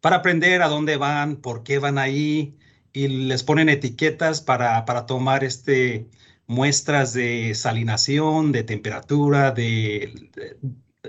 [0.01, 2.59] para aprender a dónde van, por qué van ahí,
[2.93, 6.09] y les ponen etiquetas para, para tomar este,
[6.49, 10.30] muestras de salinación, de temperatura, de,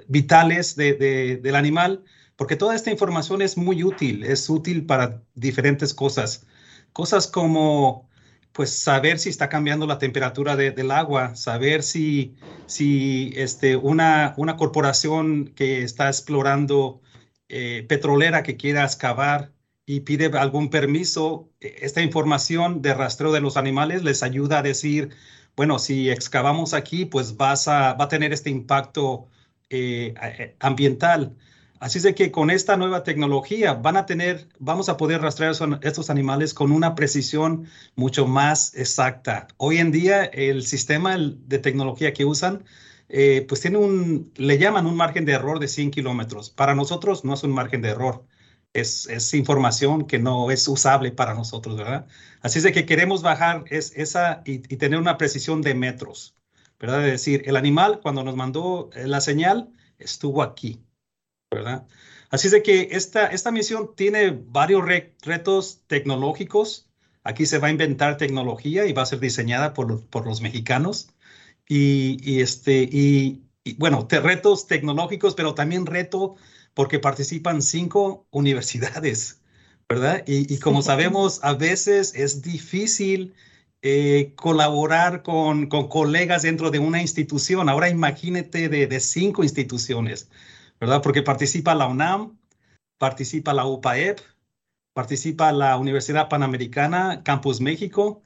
[0.08, 2.04] vitales de, del animal,
[2.36, 6.46] porque toda esta información es muy útil, es útil para diferentes cosas.
[6.94, 8.10] Cosas como,
[8.54, 12.36] pues, saber si está cambiando la temperatura del agua, saber si,
[12.68, 17.02] si este, una, una corporación que está explorando
[17.50, 19.54] eh, petrolera que quiera excavar
[19.86, 24.64] y pide algún permiso, e, esta información de rastreo de los animales les ayuda a
[24.64, 25.10] decir,
[25.56, 29.28] bueno, si excavamos aquí, pues vas a, va a tener este impacto
[29.70, 31.36] eh, eh, ambiental.
[31.84, 35.54] Así es de que con esta nueva tecnología van a tener, vamos a poder rastrear
[35.82, 37.68] estos animales con una precisión
[37.98, 39.48] mucho más exacta.
[39.58, 42.64] Hoy en día el sistema de tecnología que usan,
[43.10, 46.52] eh, pues tiene un, le llaman un margen de error de 100 kilómetros.
[46.52, 48.26] Para nosotros no es un margen de error.
[48.72, 52.08] Es, es, información que no es usable para nosotros, ¿verdad?
[52.42, 56.38] Así es de que queremos bajar es, esa y, y tener una precisión de metros,
[56.80, 57.06] ¿verdad?
[57.06, 59.70] Es decir, el animal cuando nos mandó eh, la señal
[60.00, 60.82] estuvo aquí,
[61.54, 61.88] ¿verdad?
[62.34, 64.84] Así es de que esta, esta misión tiene varios
[65.22, 66.90] retos tecnológicos.
[67.24, 71.10] Aquí se va a inventar tecnología y va a ser diseñada por, por los mexicanos.
[71.68, 73.44] Y, y este, y,
[73.78, 76.36] bueno, retos tecnológicos, pero también reto
[76.74, 79.42] porque participan cinco universidades,
[79.88, 80.24] ¿verdad?
[80.26, 83.36] Y, como sabemos, a veces es difícil
[83.84, 87.70] eh, colaborar con, con, colegas dentro de una institución.
[87.70, 90.30] Ahora imagínate de, de cinco instituciones.
[90.84, 91.02] ¿Verdad?
[91.02, 92.38] Porque participa la UNAM,
[92.98, 94.20] participa la UPAEP,
[94.92, 98.22] participa la Universidad Panamericana, Campus México,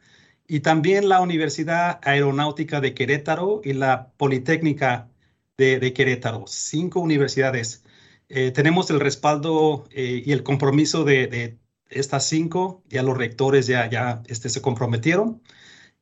[0.48, 5.08] y también la Universidad Aeronáutica de Querétaro y la Politécnica
[5.56, 6.46] de, Querétaro.
[6.48, 7.84] Cinco universidades.
[8.28, 11.60] Eh, tenemos el respaldo eh, y el compromiso de,
[11.92, 15.44] estas cinco, ya los rectores ya, ya este, se comprometieron.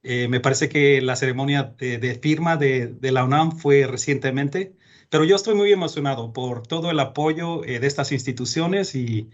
[0.04, 4.74] Eh, me parece que la ceremonia de, firma de, de, la UNAM fue recientemente
[5.10, 9.30] pero yo estoy muy emocionado por todo el apoyo eh, de estas instituciones y,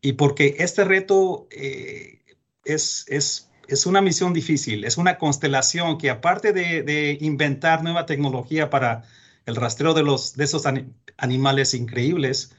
[0.00, 2.20] y porque este reto eh,
[2.64, 8.06] es, es, es, una misión difícil, es una constelación que aparte de, de inventar nueva
[8.06, 9.04] tecnología para
[9.46, 10.64] el rastreo de, los, de esos
[11.18, 12.54] animales increíbles,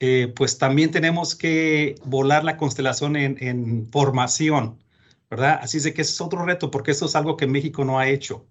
[0.00, 4.78] eh, pues también tenemos que volar la constelación en, en formación,
[5.30, 5.58] ¿verdad?
[5.62, 8.08] Así es de que es otro reto porque eso es algo que México no ha
[8.08, 8.46] hecho.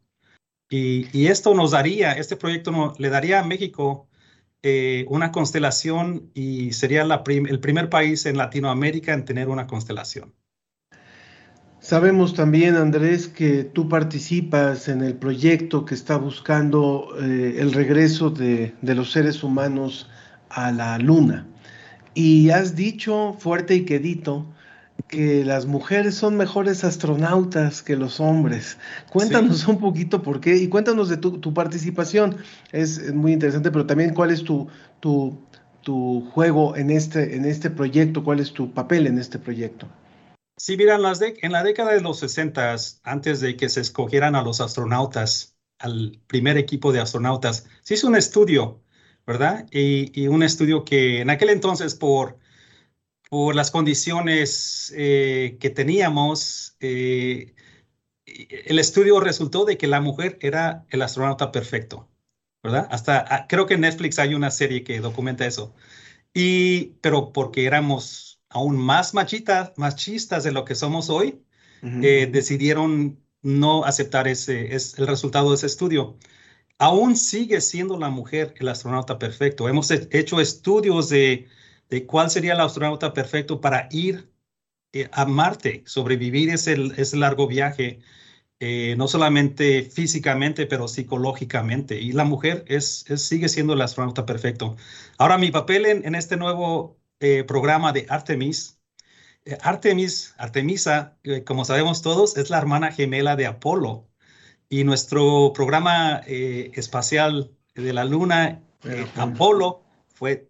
[0.70, 4.08] Y, esto nos daría, este proyecto le daría a México
[4.64, 10.34] eh, una constelación y sería el primer país en Latinoamérica en tener una constelación.
[11.80, 18.30] Sabemos también, Andrés, que tú participas en el proyecto que está buscando eh, el regreso
[18.30, 20.10] de, de, los seres humanos
[20.50, 21.48] a la Luna.
[22.14, 24.48] Y has dicho fuerte y quedito
[25.08, 28.78] que las mujeres son mejores astronautas que los hombres.
[29.12, 32.38] Cuéntanos un poquito por qué y cuéntanos de tu, tu participación.
[32.72, 34.68] Es, muy interesante, pero también cuál es tu,
[35.00, 35.40] tu,
[35.82, 39.88] tu juego en este, en este proyecto, cuál es tu papel en este proyecto.
[40.58, 44.36] Sí, mira, en, las en la década de los 60, antes de que se escogieran
[44.36, 48.82] a los astronautas, al primer equipo de astronautas, se hizo un estudio,
[49.26, 49.68] ¿verdad?
[49.72, 52.40] Y, y un estudio que en aquel entonces, por
[53.30, 57.54] por las condiciones eh, que teníamos, eh,
[58.26, 62.10] el estudio resultó de que la mujer era el astronauta perfecto,
[62.64, 62.88] ¿verdad?
[62.92, 65.74] Hasta ah, creo que en Netflix hay una serie que documenta eso.
[66.34, 71.44] Y, pero porque éramos aún más machitas, machistas de lo que somos hoy,
[71.84, 76.18] eh, decidieron no aceptar ese, es el resultado de ese estudio.
[76.80, 79.70] Aún sigue siendo la mujer el astronauta perfecto.
[79.70, 81.48] Hemos hecho estudios de
[81.90, 84.30] de cuál sería el astronauta perfecto para ir
[84.94, 88.00] eh, a Marte, sobrevivir ese, ese largo viaje,
[88.60, 92.00] eh, no solamente físicamente, pero psicológicamente.
[92.00, 94.76] Y la mujer es, sigue siendo el astronauta perfecto.
[95.18, 98.80] Ahora, mi papel en, este nuevo eh, programa de Artemis,
[99.62, 104.10] Artemis, Artemisa, como sabemos todos, es la hermana gemela de Apolo.
[104.70, 108.62] Y nuestro programa espacial de la Luna,
[109.16, 109.84] Apolo,
[110.14, 110.50] fue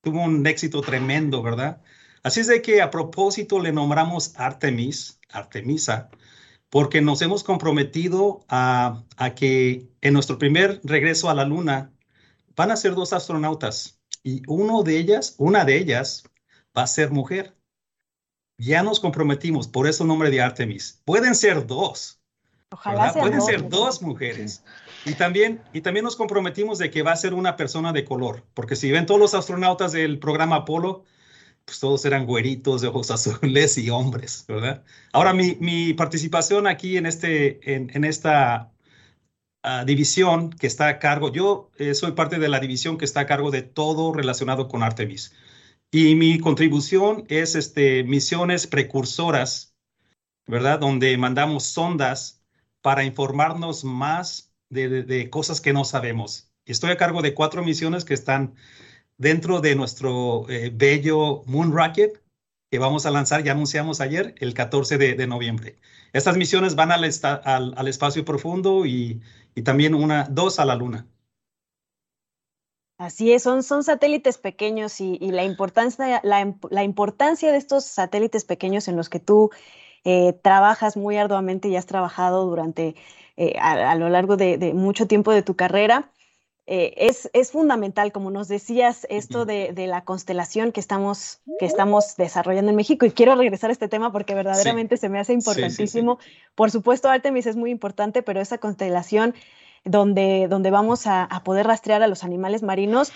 [0.00, 1.80] tuvo un éxito tremendo, ¿verdad?
[2.22, 6.10] Así es de que a propósito le nombramos Artemis, Artemisa,
[6.70, 9.04] porque nos hemos comprometido a,
[9.36, 11.92] que en nuestro primer regreso a la Luna
[12.56, 16.24] van a ser dos astronautas y uno de ellas, una de ellas
[16.76, 17.56] va a ser mujer.
[18.58, 21.00] Ya nos comprometimos, por eso el nombre de Artemis.
[21.04, 22.20] Pueden ser dos.
[22.70, 24.62] Ojalá Pueden ser dos mujeres.
[25.08, 28.44] Y también, y también nos comprometimos de que va a ser una persona de color,
[28.52, 31.04] porque si ven todos los astronautas del programa Apolo,
[31.64, 34.84] pues todos eran güeritos de ojos azules y hombres, ¿verdad?
[35.12, 38.70] Ahora, mi, mi participación aquí en, este, en, en esta
[39.64, 43.20] uh, división que está a cargo, yo eh, soy parte de la división que está
[43.20, 45.34] a cargo de todo relacionado con Artemis.
[45.90, 49.74] Y mi contribución es este, misiones precursoras,
[50.46, 50.78] ¿verdad?
[50.80, 52.42] Donde mandamos sondas
[52.82, 56.50] para informarnos más de, cosas que no sabemos.
[56.66, 58.54] Estoy a cargo de cuatro misiones que están
[59.16, 62.22] dentro de nuestro eh, bello Moon Rocket
[62.70, 65.78] que vamos a lanzar, ya anunciamos ayer, el 14 de, noviembre.
[66.12, 67.04] Estas misiones van al,
[67.88, 69.22] espacio profundo y,
[69.64, 71.06] también una, dos a la Luna.
[72.98, 78.88] Así es, son, son satélites pequeños y, la, importancia, la, importancia de estos satélites pequeños
[78.88, 79.50] en los que tú
[80.04, 82.96] eh, trabajas muy arduamente y has trabajado durante
[83.40, 86.10] eh, a, lo largo de, mucho tiempo de tu carrera.
[86.66, 92.16] Eh, es, es, fundamental, como nos decías, esto de, la constelación que estamos, que estamos
[92.16, 93.06] desarrollando en México.
[93.06, 96.18] Y quiero regresar a este tema porque verdaderamente se me hace importantísimo.
[96.56, 99.36] Por supuesto, Artemis es muy importante, pero esa constelación
[99.84, 103.12] donde, donde vamos a, a poder rastrear a los animales marinos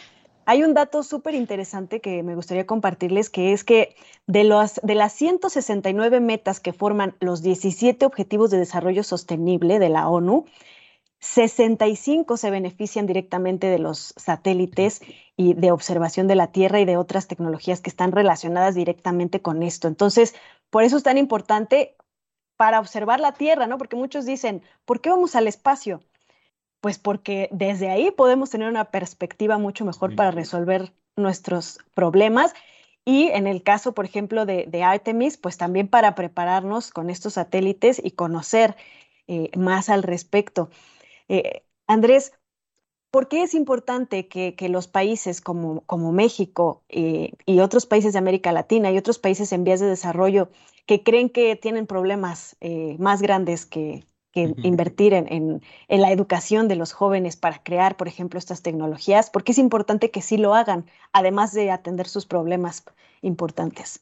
[0.46, 4.94] hay un dato súper interesante que me gustaría compartirles, que es que de, los, de
[4.94, 10.46] las 169 metas que forman los 17 Objetivos de Desarrollo Sostenible de la ONU,
[11.20, 15.02] 65 se benefician directamente de los satélites
[15.36, 19.62] y de observación de la Tierra y de otras tecnologías que están relacionadas directamente con
[19.62, 19.86] esto.
[19.86, 20.34] Entonces,
[20.68, 21.96] por eso es tan importante
[22.56, 23.78] para observar la Tierra, ¿no?
[23.78, 26.00] Porque muchos dicen, ¿por qué vamos al espacio?
[26.82, 32.54] Pues porque desde ahí podemos tener una perspectiva mucho mejor para resolver nuestros problemas.
[33.04, 38.00] Y en el caso, por ejemplo, de, Artemis, pues también para prepararnos con estos satélites
[38.02, 38.74] y conocer
[39.28, 40.70] eh, más al respecto.
[41.28, 42.32] Eh, Andrés,
[43.12, 48.18] ¿por qué es importante que, los países como, como México eh, y otros países de
[48.18, 50.50] América Latina y otros países en vías de desarrollo
[50.86, 52.56] que creen que tienen problemas
[52.98, 58.38] más grandes que, que invertir en, la educación de los jóvenes para crear, por ejemplo,
[58.38, 62.84] estas tecnologías, porque es importante que sí lo hagan, además de atender sus problemas
[63.20, 64.00] importantes.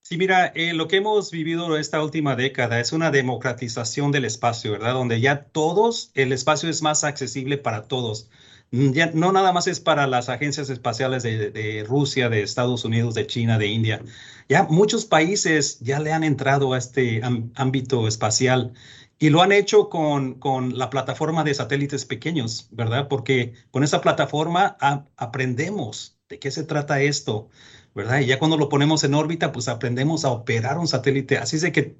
[0.00, 4.72] Sí, mira, eh, lo que hemos vivido esta última década es una democratización del espacio,
[4.72, 4.94] ¿verdad?
[4.94, 8.30] Donde ya todos, el espacio es más accesible para todos.
[8.70, 12.84] Mm, ya no nada más es para las agencias espaciales de, de, Rusia, de Estados
[12.84, 14.02] Unidos, de China, de India.
[14.48, 17.20] Ya muchos países ya le han entrado a este
[17.54, 18.72] ámbito espacial
[19.18, 23.08] y lo han hecho con, con, la plataforma de satélites pequeños, ¿verdad?
[23.08, 24.76] Porque con esa plataforma
[25.16, 27.48] aprendemos de qué se trata esto,
[27.94, 28.20] ¿verdad?
[28.20, 31.38] Y ya cuando lo ponemos en órbita, pues aprendemos a operar un satélite.
[31.38, 31.96] Así es que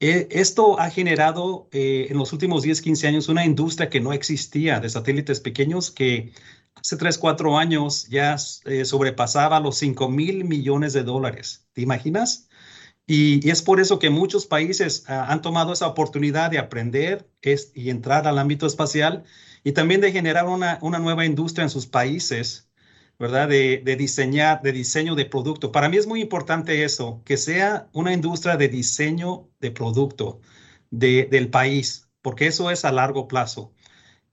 [0.00, 4.12] eh, esto ha generado eh, en los últimos 10, 15 años una industria que no
[4.12, 6.32] existía de satélites pequeños que
[6.74, 8.36] hace 3, 4 años ya
[8.66, 11.66] eh, sobrepasaba los 5 mil millones de dólares.
[11.72, 12.48] ¿Te imaginas?
[13.06, 17.28] Y, es por eso que muchos países ah, han tomado esa oportunidad de aprender
[17.74, 19.24] y entrar al ámbito espacial
[19.62, 22.70] y también de generar una, una nueva industria en sus países,
[23.18, 23.48] ¿verdad?
[23.48, 25.72] De, de, diseñar, de diseño de producto.
[25.72, 30.40] Para mí es muy importante eso, que sea una industria de diseño de producto
[30.90, 33.74] de, del país, porque eso es a largo plazo.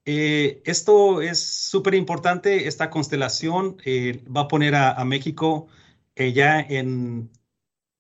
[0.06, 5.68] Eh, esto es súper importante, esta constelación eh, va a poner a, México
[6.16, 7.32] eh, ya en,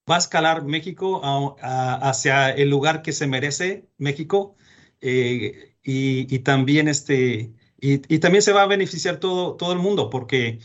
[0.09, 1.21] va a escalar México
[1.61, 4.55] hacia el lugar que se merece México
[5.01, 10.59] y, también este, y, también se va a beneficiar todo, todo el mundo porque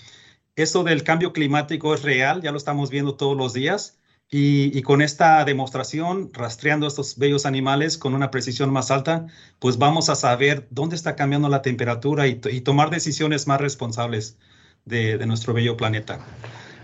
[0.57, 5.03] esto del cambio climático es real, ya lo estamos viendo todos los días y, con
[5.03, 9.26] esta demostración, rastreando estos bellos animales con una precisión más alta,
[9.61, 14.37] pues vamos a saber dónde está cambiando la temperatura y, tomar decisiones más responsables
[14.84, 16.18] de, nuestro bello planeta.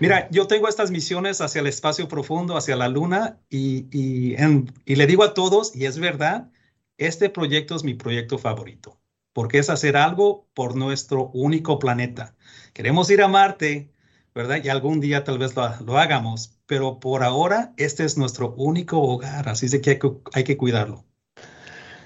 [0.02, 5.06] Mira, yo tengo estas misiones hacia el espacio profundo, hacia la luna, y, y le
[5.06, 6.50] digo a todos, y es verdad,
[6.98, 8.98] este proyecto es mi proyecto favorito,
[9.32, 12.34] porque es hacer algo por nuestro único planeta.
[12.72, 13.92] Queremos ir a Marte,
[14.34, 14.58] ¿verdad?
[14.64, 19.48] Y algún día tal vez lo, hagamos, pero por ahora este es nuestro único hogar,
[19.48, 21.04] así que hay, que hay que cuidarlo.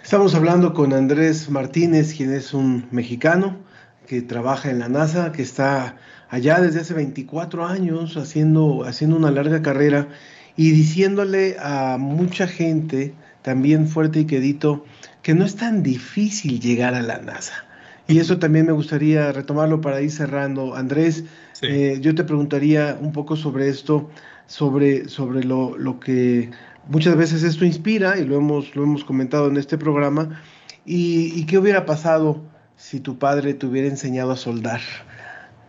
[0.05, 3.65] Estamos hablando con Andrés Martínez, quien es un mexicano
[4.07, 5.97] que trabaja en la NASA, que está
[6.29, 10.09] allá desde hace 24 años haciendo, haciendo una larga carrera
[10.57, 14.85] y diciéndole a mucha gente, también fuerte y quedito,
[15.23, 17.67] que no es tan difícil llegar a la NASA.
[18.09, 20.77] Y eso también me gustaría retomarlo para ir cerrando.
[20.77, 21.25] Andrés,
[21.63, 24.09] eh, yo te preguntaría un poco sobre esto,
[24.47, 26.51] sobre, sobre lo, lo, que
[26.89, 30.41] muchas veces esto inspira, y lo hemos, lo hemos comentado en este programa,
[30.85, 32.43] y, qué hubiera pasado
[32.77, 34.81] si tu padre te hubiera enseñado a soldar.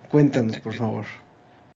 [0.09, 1.05] Cuéntanos, por favor.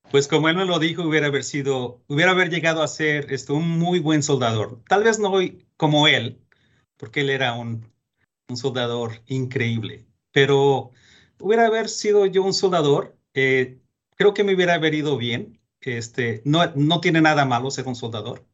[0.10, 3.54] Pues como él me lo dijo, hubiera haber sido, hubiera haber llegado a ser esto,
[3.54, 4.82] un muy buen soldador.
[4.88, 5.34] Tal vez no
[5.78, 6.42] como él,
[6.98, 7.90] porque él era un,
[8.50, 10.92] un soldador increíble, pero
[11.40, 13.80] hubiera haber sido yo un soldador, eh,
[14.16, 15.60] creo que me hubiera haber ido bien.
[15.80, 18.46] Este, no, no tiene nada malo ser un soldador.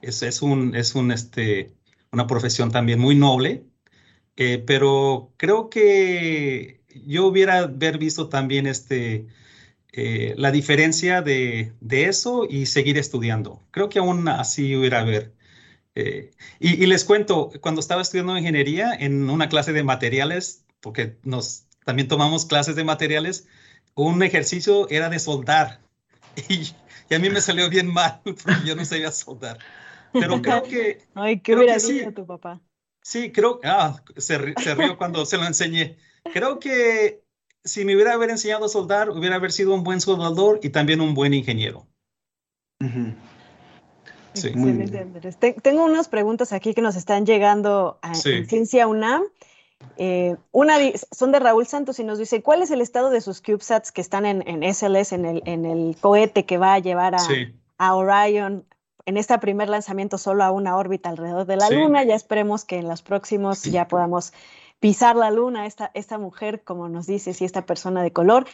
[0.00, 1.74] Es, es, un, es un, este,
[2.10, 3.64] una profesión también muy noble,
[4.36, 9.26] eh, pero creo que yo hubiera haber visto también este,
[9.92, 13.62] eh, la diferencia de, de, eso y seguir estudiando.
[13.70, 15.32] Creo que aún así hubiera haber.
[15.94, 16.30] y,
[16.60, 22.08] y, les cuento, cuando estaba estudiando ingeniería en una clase de materiales, porque nos también
[22.08, 23.46] tomamos clases de materiales,
[23.94, 25.80] un ejercicio era de soldar.
[26.48, 29.58] Y, a mí me salió bien mal, porque yo no sabía soldar.
[30.14, 31.02] Pero creo que...
[31.14, 32.58] Ay, ¿qué hubiera dicho tu papá?
[33.02, 33.60] Sí, creo...
[33.64, 35.98] Ah, se, se rió cuando se lo enseñé.
[36.24, 37.22] Creo que
[37.64, 41.00] si me hubiera haber enseñado a soldar, hubiera haber sido un buen soldador y también
[41.00, 41.86] un buen ingeniero.
[44.34, 44.52] sí.
[45.62, 49.22] Tengo unas preguntas aquí que nos están llegando a, en Ciencia UNAM.
[49.96, 50.76] Eh, una
[51.10, 54.00] son de Raúl Santos y nos dice, ¿cuál es el estado de sus CubeSats que
[54.00, 54.42] están en,
[54.74, 57.16] SLS, en el, en el, cohete que va a llevar
[57.78, 58.64] a, Orion
[59.06, 62.04] en este primer lanzamiento solo a una órbita alrededor de la Luna?
[62.04, 64.32] Ya esperemos que en los próximos ya podamos
[64.82, 68.46] pisar la Luna, esta, esta mujer, como nos dice, si esta persona de color.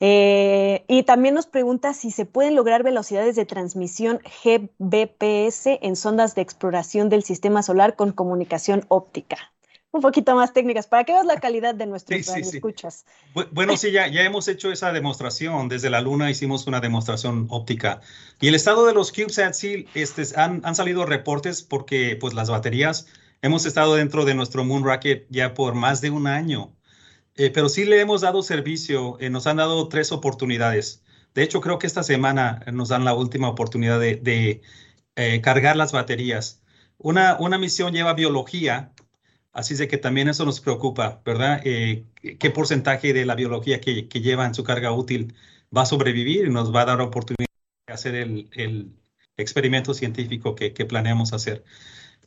[0.00, 6.34] Eh, y también nos pregunta si se pueden lograr velocidades de transmisión GBPS en sondas
[6.34, 9.52] de exploración del sistema solar con comunicación óptica
[9.90, 13.06] un poquito más técnicas para que veas la calidad de nuestros sí, escuchas.
[13.52, 15.68] Bueno, sí, ya, ya hemos hecho esa demostración.
[15.68, 18.00] Desde la Luna hicimos una demostración óptica.
[18.38, 22.50] Y el estado de los CubeSats, sí, este, han, han salido reportes porque pues las
[22.50, 23.06] baterías,
[23.42, 26.76] hemos estado dentro de nuestro Moon Rocket ya por más de un año.
[27.36, 31.04] Eh, pero sí le hemos dado servicio, eh, nos han dado tres oportunidades.
[31.34, 34.62] De hecho, creo que esta semana nos dan la última oportunidad de,
[35.16, 36.62] eh, cargar las baterías.
[36.98, 38.92] Una, misión lleva biología,
[39.52, 41.60] Así de que también eso nos preocupa, ¿verdad?
[41.64, 42.06] Eh,
[42.38, 45.34] ¿Qué porcentaje de la biología que, lleva en su carga útil
[45.76, 47.48] va a sobrevivir y nos va a dar oportunidad
[47.86, 48.92] de hacer el,
[49.36, 51.64] experimento científico que, planeamos hacer?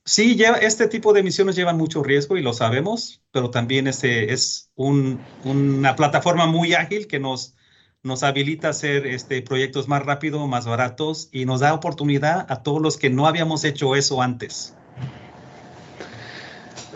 [0.04, 4.72] Sí, este tipo de misiones llevan mucho riesgo y lo sabemos, pero también este es
[4.76, 7.56] una plataforma muy ágil que nos,
[8.02, 12.64] nos habilita a hacer este, proyectos más rápidos, más baratos y nos da oportunidad a
[12.64, 14.74] todos los que no habíamos hecho eso antes.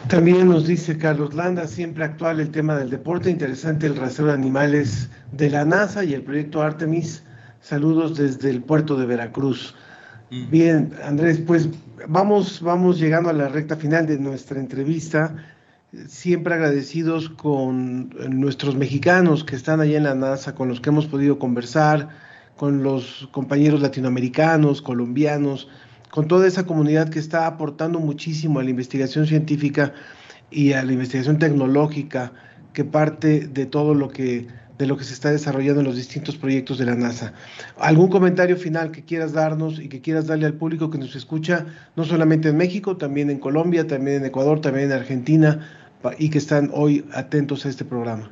[0.08, 4.34] También nos dice Carlos Landa, siempre actual el tema del deporte, interesante el rastreo de
[4.34, 7.24] animales de la NASA y el proyecto Artemis.
[7.62, 9.76] Saludos desde el puerto de Veracruz.
[10.30, 11.70] Bien, Andrés, pues
[12.08, 15.36] vamos, vamos llegando a la recta final de nuestra entrevista.
[16.08, 21.06] Siempre agradecidos con nuestros mexicanos que están allá en la NASA, con los que hemos
[21.06, 22.10] podido conversar,
[22.58, 25.70] con los compañeros latinoamericanos, colombianos,
[26.10, 29.94] con toda esa comunidad que está aportando muchísimo a la investigación científica
[30.50, 32.34] y a la investigación tecnológica
[32.74, 34.48] que parte de todo lo que
[34.78, 37.34] de lo que se está desarrollando en los distintos proyectos de la NASA.
[37.78, 41.66] ¿Algún comentario final que quieras darnos y que quieras darle al público que nos escucha,
[41.96, 46.38] no solamente en México, también en Colombia, también en Ecuador, también en Argentina, y que
[46.38, 48.32] están hoy atentos a este programa?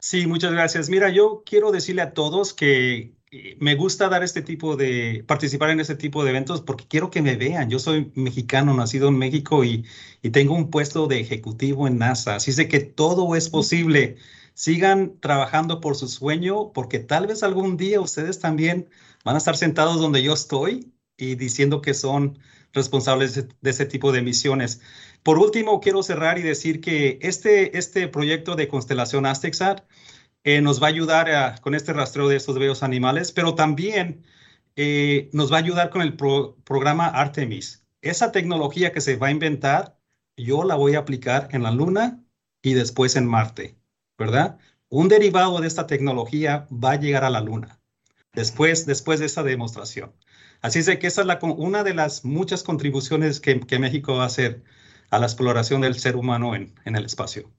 [0.00, 0.90] Sí, muchas gracias.
[0.90, 5.70] Mira, yo quiero decirle a todos que eh, me gusta dar este tipo de, participar
[5.70, 7.68] en este tipo de eventos porque quiero que me vean.
[7.68, 9.84] Yo soy mexicano, nacido en México y,
[10.22, 12.36] y tengo un puesto de ejecutivo en NASA.
[12.36, 14.16] Así es que todo es posible.
[14.58, 18.90] Sigan trabajando por su sueño porque tal vez algún día ustedes también
[19.24, 22.40] van a estar sentados donde yo estoy y diciendo que son
[22.72, 24.80] responsables de, ese tipo de misiones.
[25.22, 29.88] Por último, quiero cerrar y decir que este, este proyecto de constelación Aztexat
[30.42, 34.24] eh, nos va a ayudar con este rastreo de estos bellos animales, pero también
[34.74, 37.86] eh, nos va a ayudar con el programa Artemis.
[38.02, 40.00] Esa tecnología que se va a inventar,
[40.36, 42.24] yo la voy a aplicar en la Luna
[42.60, 43.77] y después en Marte,
[44.18, 44.58] ¿verdad?
[44.88, 47.78] Un derivado de esta tecnología va a llegar a la Luna
[48.32, 50.12] después, después de esa demostración.
[50.60, 54.62] Así es que esa es una de las muchas contribuciones que, México va a hacer
[55.10, 57.50] a la exploración del ser humano en, el espacio.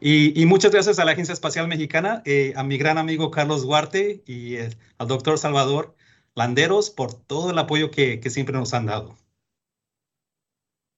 [0.00, 4.22] Y, muchas gracias a la Agencia Espacial Mexicana, eh, a mi gran amigo Carlos Duarte
[4.26, 5.94] y eh, al doctor Salvador
[6.34, 9.19] Landeros por todo el apoyo que siempre nos han dado.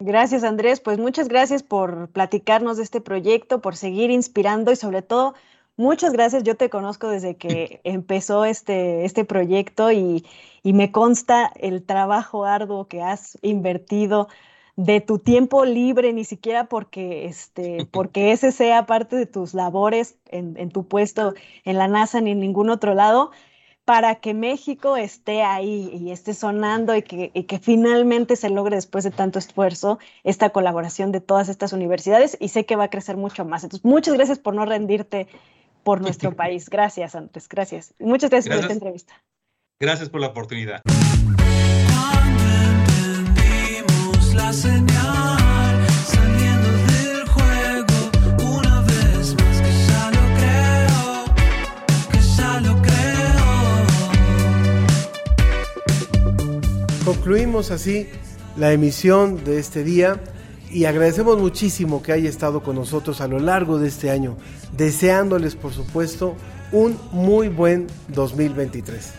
[0.04, 5.02] Gracias Andrés, pues muchas gracias por platicarnos de este proyecto, por seguir inspirando y sobre
[5.02, 5.34] todo
[5.76, 10.24] Muchas gracias, yo te conozco desde que empezó este, este proyecto y,
[10.64, 14.28] me consta el trabajo arduo que has invertido
[14.76, 20.16] de tu tiempo libre, ni siquiera porque, este, porque ese sea parte de tus labores
[20.26, 21.34] en, en, tu puesto
[21.64, 23.32] en la NASA ni en ningún otro lado,
[23.84, 28.76] para que México esté ahí y esté sonando y que, y que finalmente se logre
[28.76, 32.90] después de tanto esfuerzo esta colaboración de todas estas universidades y sé que va a
[32.90, 33.64] crecer mucho más.
[33.64, 35.26] Entonces, muchas gracias por no rendirte
[35.82, 36.68] por nuestro país.
[36.68, 37.48] Gracias, Andrés.
[37.48, 37.94] Gracias.
[37.98, 39.14] Muchas gracias, por esta entrevista.
[39.80, 40.82] Gracias por la oportunidad.
[44.34, 45.21] La señal,
[57.12, 58.08] Concluimos así
[58.56, 60.18] la emisión de este día
[60.70, 64.38] y agradecemos muchísimo que haya estado con nosotros a lo largo de este año,
[64.78, 66.36] deseándoles por supuesto
[66.72, 69.12] un muy buen 2023.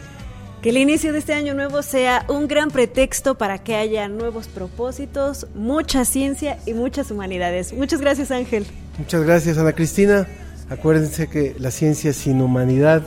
[0.64, 4.48] Que el inicio de este año nuevo sea un gran pretexto para que haya nuevos
[4.48, 7.74] propósitos, mucha ciencia y muchas humanidades.
[7.74, 8.66] Muchas gracias Ángel.
[8.98, 10.28] Muchas gracias Ana Cristina.
[10.68, 13.04] Acuérdense que la ciencia sin humanidad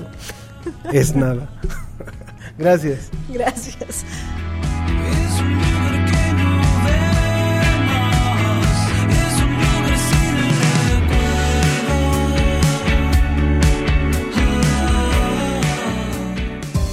[0.93, 1.51] es nada.
[2.57, 3.11] gracias.
[3.29, 4.05] Gracias.